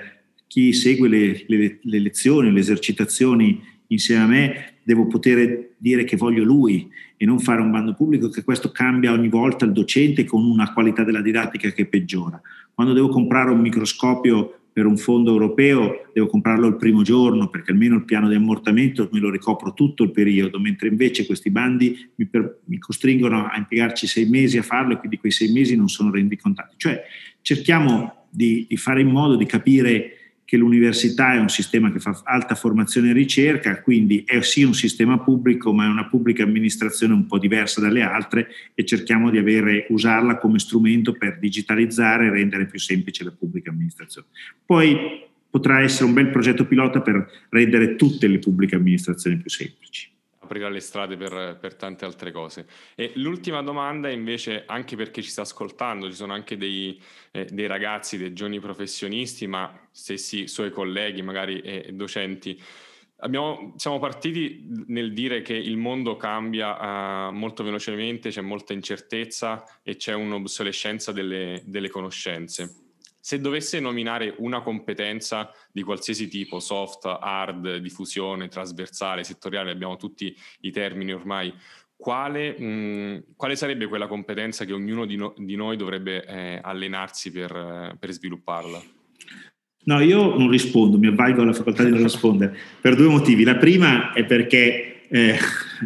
chi 0.47 0.73
segue 0.73 1.07
le, 1.07 1.45
le, 1.47 1.79
le 1.81 1.99
lezioni, 1.99 2.51
le 2.51 2.59
esercitazioni 2.59 3.61
insieme 3.87 4.23
a 4.23 4.27
me, 4.27 4.70
devo 4.83 5.07
poter 5.07 5.71
dire 5.77 6.03
che 6.03 6.17
voglio 6.17 6.43
lui 6.43 6.89
e 7.17 7.25
non 7.25 7.39
fare 7.39 7.61
un 7.61 7.71
bando 7.71 7.93
pubblico, 7.93 8.29
che 8.29 8.43
questo 8.43 8.71
cambia 8.71 9.11
ogni 9.11 9.29
volta 9.29 9.65
il 9.65 9.71
docente 9.71 10.25
con 10.25 10.43
una 10.43 10.73
qualità 10.73 11.03
della 11.03 11.21
didattica 11.21 11.69
che 11.69 11.85
peggiora. 11.85 12.41
Quando 12.73 12.93
devo 12.93 13.09
comprare 13.09 13.51
un 13.51 13.59
microscopio 13.59 14.61
per 14.73 14.85
un 14.85 14.97
fondo 14.97 15.31
europeo 15.31 16.09
devo 16.13 16.27
comprarlo 16.27 16.67
il 16.67 16.77
primo 16.77 17.01
giorno 17.01 17.49
perché 17.49 17.71
almeno 17.71 17.95
il 17.95 18.05
piano 18.05 18.29
di 18.29 18.35
ammortamento 18.35 19.09
me 19.11 19.19
lo 19.19 19.29
ricopro 19.29 19.73
tutto 19.73 20.03
il 20.03 20.11
periodo, 20.11 20.59
mentre 20.59 20.87
invece 20.87 21.25
questi 21.25 21.49
bandi 21.49 22.09
mi, 22.15 22.25
per, 22.25 22.61
mi 22.65 22.77
costringono 22.77 23.47
a 23.47 23.57
impiegarci 23.57 24.07
sei 24.07 24.29
mesi 24.29 24.57
a 24.57 24.63
farlo 24.63 24.93
e 24.93 24.97
quindi 24.97 25.17
quei 25.17 25.31
sei 25.31 25.51
mesi 25.51 25.75
non 25.75 25.89
sono 25.89 26.11
rendicontati. 26.11 26.75
Cioè 26.77 27.01
cerchiamo 27.41 28.27
di, 28.29 28.65
di 28.67 28.77
fare 28.77 29.01
in 29.01 29.09
modo 29.09 29.35
di 29.35 29.45
capire 29.45 30.15
che 30.51 30.57
l'università 30.57 31.31
è 31.33 31.37
un 31.37 31.47
sistema 31.47 31.93
che 31.93 31.99
fa 31.99 32.23
alta 32.25 32.55
formazione 32.55 33.11
e 33.11 33.13
ricerca, 33.13 33.81
quindi 33.81 34.25
è 34.25 34.41
sì 34.41 34.63
un 34.63 34.73
sistema 34.73 35.17
pubblico, 35.17 35.71
ma 35.71 35.85
è 35.85 35.87
una 35.87 36.09
pubblica 36.09 36.43
amministrazione 36.43 37.13
un 37.13 37.25
po' 37.25 37.39
diversa 37.39 37.79
dalle 37.79 38.01
altre 38.01 38.49
e 38.73 38.83
cerchiamo 38.83 39.29
di 39.29 39.37
avere, 39.37 39.85
usarla 39.91 40.39
come 40.39 40.59
strumento 40.59 41.13
per 41.13 41.39
digitalizzare 41.39 42.25
e 42.25 42.31
rendere 42.31 42.65
più 42.65 42.79
semplice 42.79 43.23
la 43.23 43.31
pubblica 43.31 43.69
amministrazione. 43.69 44.27
Poi 44.65 45.23
potrà 45.49 45.79
essere 45.79 46.03
un 46.03 46.13
bel 46.15 46.27
progetto 46.27 46.65
pilota 46.65 46.99
per 46.99 47.25
rendere 47.47 47.95
tutte 47.95 48.27
le 48.27 48.39
pubbliche 48.39 48.75
amministrazioni 48.75 49.37
più 49.37 49.49
semplici 49.49 50.10
aprirà 50.51 50.67
le 50.67 50.81
strade 50.81 51.15
per, 51.15 51.57
per, 51.59 51.75
tante 51.75 52.03
altre 52.03 52.31
cose. 52.31 52.67
E 52.95 53.13
l'ultima 53.15 53.61
domanda 53.61 54.09
invece, 54.09 54.65
anche 54.65 54.97
perché 54.97 55.21
ci 55.21 55.29
sta 55.29 55.43
ascoltando, 55.43 56.09
ci 56.09 56.15
sono 56.15 56.33
anche 56.33 56.57
dei, 56.57 57.01
eh, 57.31 57.45
dei 57.49 57.67
ragazzi, 57.67 58.17
dei 58.17 58.33
giovani 58.33 58.59
professionisti, 58.59 59.47
ma 59.47 59.73
stessi 59.89 60.47
suoi 60.47 60.69
colleghi, 60.71 61.21
magari 61.21 61.61
eh, 61.61 61.91
docenti. 61.93 62.61
Abbiamo, 63.23 63.73
siamo 63.77 63.99
partiti 63.99 64.65
nel 64.87 65.13
dire 65.13 65.41
che 65.41 65.53
il 65.53 65.77
mondo 65.77 66.17
cambia 66.17 67.27
uh, 67.27 67.31
molto 67.31 67.63
velocemente, 67.63 68.29
c'è 68.29 68.41
molta 68.41 68.73
incertezza 68.73 69.63
e 69.83 69.95
c'è 69.95 70.13
un'obsolescenza 70.13 71.11
delle, 71.11 71.61
delle 71.65 71.89
conoscenze. 71.89 72.80
Se 73.21 73.39
dovesse 73.39 73.79
nominare 73.79 74.33
una 74.39 74.61
competenza 74.61 75.51
di 75.71 75.83
qualsiasi 75.83 76.27
tipo, 76.27 76.59
soft, 76.59 77.05
hard, 77.05 77.77
diffusione, 77.77 78.47
trasversale, 78.47 79.23
settoriale, 79.23 79.71
abbiamo 79.71 79.95
tutti 79.95 80.35
i 80.61 80.71
termini 80.71 81.13
ormai, 81.13 81.53
quale, 81.95 82.59
mh, 82.59 83.35
quale 83.35 83.55
sarebbe 83.55 83.87
quella 83.87 84.07
competenza 84.07 84.65
che 84.65 84.73
ognuno 84.73 85.05
di, 85.05 85.15
no, 85.15 85.35
di 85.37 85.55
noi 85.55 85.77
dovrebbe 85.77 86.25
eh, 86.25 86.59
allenarsi 86.61 87.31
per, 87.31 87.95
per 87.99 88.11
svilupparla? 88.11 88.81
No, 89.83 89.99
io 89.99 90.35
non 90.35 90.49
rispondo, 90.49 90.97
mi 90.97 91.07
avvalgo 91.07 91.43
alla 91.43 91.53
facoltà 91.53 91.83
di 91.83 91.91
non 91.91 92.03
rispondere 92.03 92.57
per 92.81 92.95
due 92.95 93.07
motivi. 93.07 93.43
La 93.43 93.55
prima 93.55 94.13
è 94.13 94.25
perché 94.25 95.07
eh, 95.07 95.37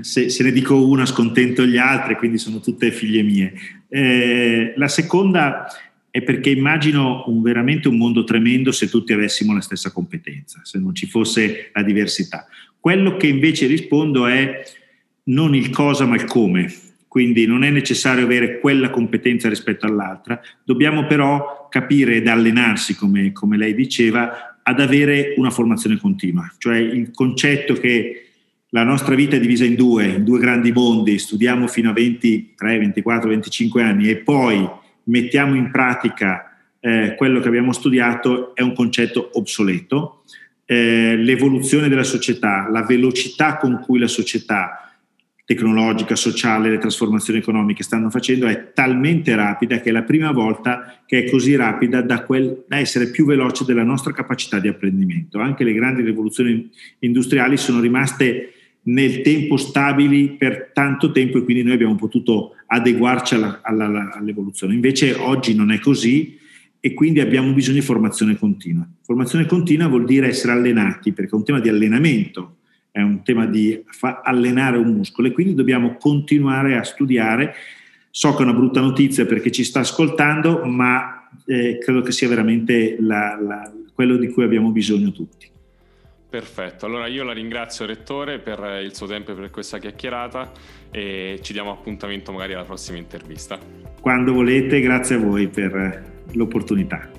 se, 0.01 0.29
se, 0.29 0.43
ne 0.43 0.51
dico 0.51 0.85
una 0.87 1.05
scontento 1.05 1.65
gli 1.65 1.77
altri, 1.77 2.15
quindi 2.15 2.37
sono 2.37 2.59
tutte 2.59 2.91
figlie 2.91 3.21
mie. 3.21 3.53
Eh, 3.89 4.73
la 4.75 4.87
seconda 4.87 5.65
è 6.15 6.21
perché 6.21 6.49
immagino 6.49 7.25
un, 7.27 7.41
veramente 7.41 7.89
un 7.89 7.97
mondo 7.97 8.23
tremendo 8.23 8.71
se 8.71 8.87
tutti 8.87 9.11
avessimo 9.11 9.53
la 9.53 9.59
stessa 9.59 9.91
competenza, 9.91 10.61
se 10.63 10.79
non 10.79 10.95
ci 10.95 11.07
fosse 11.07 11.71
la 11.73 11.83
diversità. 11.83 12.47
Quello 12.79 13.17
che 13.17 13.27
invece 13.27 13.67
rispondo 13.67 14.25
è 14.25 14.63
non 15.23 15.53
il 15.53 15.71
cosa 15.71 16.05
ma 16.05 16.15
il 16.15 16.23
come, 16.23 16.73
quindi 17.09 17.45
non 17.45 17.65
è 17.65 17.69
necessario 17.69 18.23
avere 18.23 18.61
quella 18.61 18.91
competenza 18.91 19.49
rispetto 19.49 19.87
all'altra, 19.87 20.39
dobbiamo 20.63 21.05
però 21.05 21.67
capire 21.69 22.15
ed 22.15 22.29
allenarsi, 22.29 22.95
come, 22.95 23.33
come 23.33 23.57
lei 23.57 23.75
diceva, 23.75 24.61
ad 24.63 24.79
avere 24.79 25.33
una 25.35 25.49
formazione 25.49 25.97
continua, 25.97 26.49
cioè 26.59 26.77
il 26.77 27.11
concetto 27.11 27.73
che 27.73 28.27
la 28.69 28.83
nostra 28.83 29.15
vita 29.15 29.35
è 29.35 29.39
divisa 29.41 29.65
in 29.65 29.75
due, 29.75 30.05
in 30.05 30.23
due 30.23 30.39
grandi 30.39 30.71
mondi, 30.71 31.19
studiamo 31.19 31.67
fino 31.67 31.89
a 31.89 31.93
23, 31.93 32.77
24, 32.77 33.27
25 33.27 33.83
anni 33.83 34.07
e 34.07 34.15
poi 34.15 34.83
mettiamo 35.05 35.55
in 35.55 35.71
pratica 35.71 36.51
eh, 36.79 37.15
quello 37.17 37.39
che 37.39 37.47
abbiamo 37.47 37.73
studiato, 37.73 38.55
è 38.55 38.61
un 38.61 38.73
concetto 38.73 39.31
obsoleto. 39.33 40.23
Eh, 40.65 41.15
l'evoluzione 41.17 41.89
della 41.89 42.03
società, 42.03 42.69
la 42.69 42.83
velocità 42.83 43.57
con 43.57 43.79
cui 43.79 43.99
la 43.99 44.07
società 44.07 44.85
tecnologica, 45.45 46.15
sociale, 46.15 46.71
le 46.71 46.79
trasformazioni 46.79 47.39
economiche 47.39 47.83
stanno 47.83 48.09
facendo 48.09 48.47
è 48.47 48.73
talmente 48.73 49.35
rapida 49.35 49.79
che 49.79 49.89
è 49.89 49.91
la 49.91 50.01
prima 50.01 50.31
volta 50.31 51.03
che 51.05 51.23
è 51.23 51.29
così 51.29 51.55
rapida 51.55 52.01
da, 52.01 52.23
quel, 52.23 52.65
da, 52.67 52.77
essere 52.77 53.11
più 53.11 53.25
veloce 53.25 53.63
della 53.63 53.83
nostra 53.83 54.11
capacità 54.11 54.59
di 54.59 54.67
apprendimento. 54.67 55.39
Anche 55.39 55.63
le 55.63 55.73
grandi 55.73 56.01
rivoluzioni 56.01 56.67
industriali 56.99 57.57
sono 57.57 57.79
rimaste 57.79 58.54
nel 58.87 59.21
tempo 59.21 59.57
stabili 59.57 60.31
per 60.31 60.71
tanto 60.73 61.11
tempo 61.11 61.37
e 61.37 61.43
quindi 61.43 61.63
noi 61.63 61.73
abbiamo 61.73 61.95
potuto 61.95 62.55
adeguarci 62.67 63.35
alla, 63.35 63.61
alla, 63.63 64.11
all'evoluzione. 64.13 64.73
Invece 64.73 65.13
oggi 65.13 65.55
non 65.55 65.71
è 65.71 65.79
così 65.79 66.37
e 66.79 66.93
quindi 66.93 67.19
abbiamo 67.19 67.51
bisogno 67.53 67.79
di 67.79 67.85
formazione 67.85 68.37
continua. 68.37 68.87
Formazione 69.01 69.45
continua 69.45 69.87
vuol 69.87 70.05
dire 70.05 70.27
essere 70.27 70.53
allenati 70.53 71.13
perché 71.13 71.31
è 71.31 71.35
un 71.35 71.43
tema 71.43 71.59
di 71.59 71.69
allenamento 71.69 72.57
è 72.95 73.01
un 73.01 73.23
tema 73.23 73.45
di 73.45 73.83
fa- 73.87 74.21
allenare 74.23 74.77
un 74.77 74.93
muscolo 74.93 75.27
e 75.27 75.31
quindi 75.33 75.53
dobbiamo 75.53 75.97
continuare 75.97 76.77
a 76.77 76.83
studiare. 76.83 77.53
So 78.09 78.33
che 78.33 78.39
è 78.39 78.43
una 78.43 78.53
brutta 78.53 78.79
notizia 78.79 79.25
perché 79.25 79.51
ci 79.51 79.65
sta 79.65 79.81
ascoltando, 79.81 80.63
ma 80.63 81.29
eh, 81.45 81.77
credo 81.77 81.99
che 81.99 82.13
sia 82.13 82.29
veramente 82.29 82.95
la, 83.01 83.37
la, 83.37 83.73
quello 83.93 84.15
di 84.15 84.29
cui 84.29 84.45
abbiamo 84.45 84.71
bisogno 84.71 85.11
tutti. 85.11 85.45
Perfetto, 86.29 86.85
allora 86.85 87.07
io 87.07 87.23
la 87.23 87.31
ringrazio 87.31 87.85
Rettore 87.85 88.39
per 88.39 88.81
il 88.83 88.93
suo 88.93 89.07
tempo 89.07 89.31
e 89.31 89.35
per 89.35 89.49
questa 89.51 89.77
chiacchierata 89.77 90.51
e 90.91 91.39
ci 91.41 91.53
diamo 91.53 91.71
appuntamento 91.71 92.31
magari 92.31 92.53
alla 92.53 92.65
prossima 92.65 92.97
intervista. 92.97 93.57
Quando 94.01 94.33
volete, 94.33 94.79
grazie 94.81 95.15
a 95.15 95.19
voi 95.19 95.47
per 95.47 96.25
l'opportunità. 96.33 97.09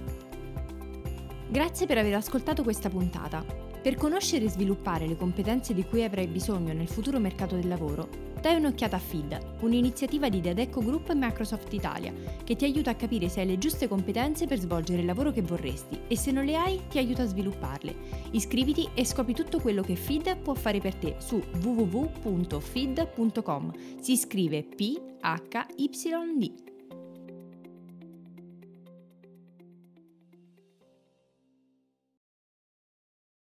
Grazie 1.48 1.86
per 1.86 1.98
aver 1.98 2.14
ascoltato 2.14 2.62
questa 2.62 2.88
puntata. 2.90 3.65
Per 3.86 3.94
conoscere 3.94 4.46
e 4.46 4.50
sviluppare 4.50 5.06
le 5.06 5.16
competenze 5.16 5.72
di 5.72 5.84
cui 5.84 6.02
avrai 6.02 6.26
bisogno 6.26 6.72
nel 6.72 6.88
futuro 6.88 7.20
mercato 7.20 7.54
del 7.54 7.68
lavoro, 7.68 8.08
dai 8.40 8.56
un'occhiata 8.56 8.96
a 8.96 8.98
FID, 8.98 9.58
un'iniziativa 9.60 10.28
di 10.28 10.40
Dedecco 10.40 10.80
Group 10.80 11.10
e 11.10 11.14
Microsoft 11.14 11.72
Italia, 11.72 12.12
che 12.42 12.56
ti 12.56 12.64
aiuta 12.64 12.90
a 12.90 12.96
capire 12.96 13.28
se 13.28 13.42
hai 13.42 13.46
le 13.46 13.58
giuste 13.58 13.86
competenze 13.86 14.48
per 14.48 14.58
svolgere 14.58 15.02
il 15.02 15.06
lavoro 15.06 15.30
che 15.30 15.42
vorresti 15.42 16.00
e 16.08 16.16
se 16.16 16.32
non 16.32 16.44
le 16.44 16.56
hai 16.56 16.80
ti 16.88 16.98
aiuta 16.98 17.22
a 17.22 17.26
svilupparle. 17.26 17.94
Iscriviti 18.32 18.88
e 18.92 19.04
scopri 19.04 19.34
tutto 19.34 19.60
quello 19.60 19.82
che 19.82 19.94
FID 19.94 20.38
può 20.38 20.54
fare 20.54 20.80
per 20.80 20.96
te 20.96 21.14
su 21.18 21.40
www.fid.com. 21.62 22.42
Si 24.00 24.16
scrive 24.16 24.64
P 24.64 25.00
H 25.20 25.66
Y 25.76 25.90
D. 26.38 26.65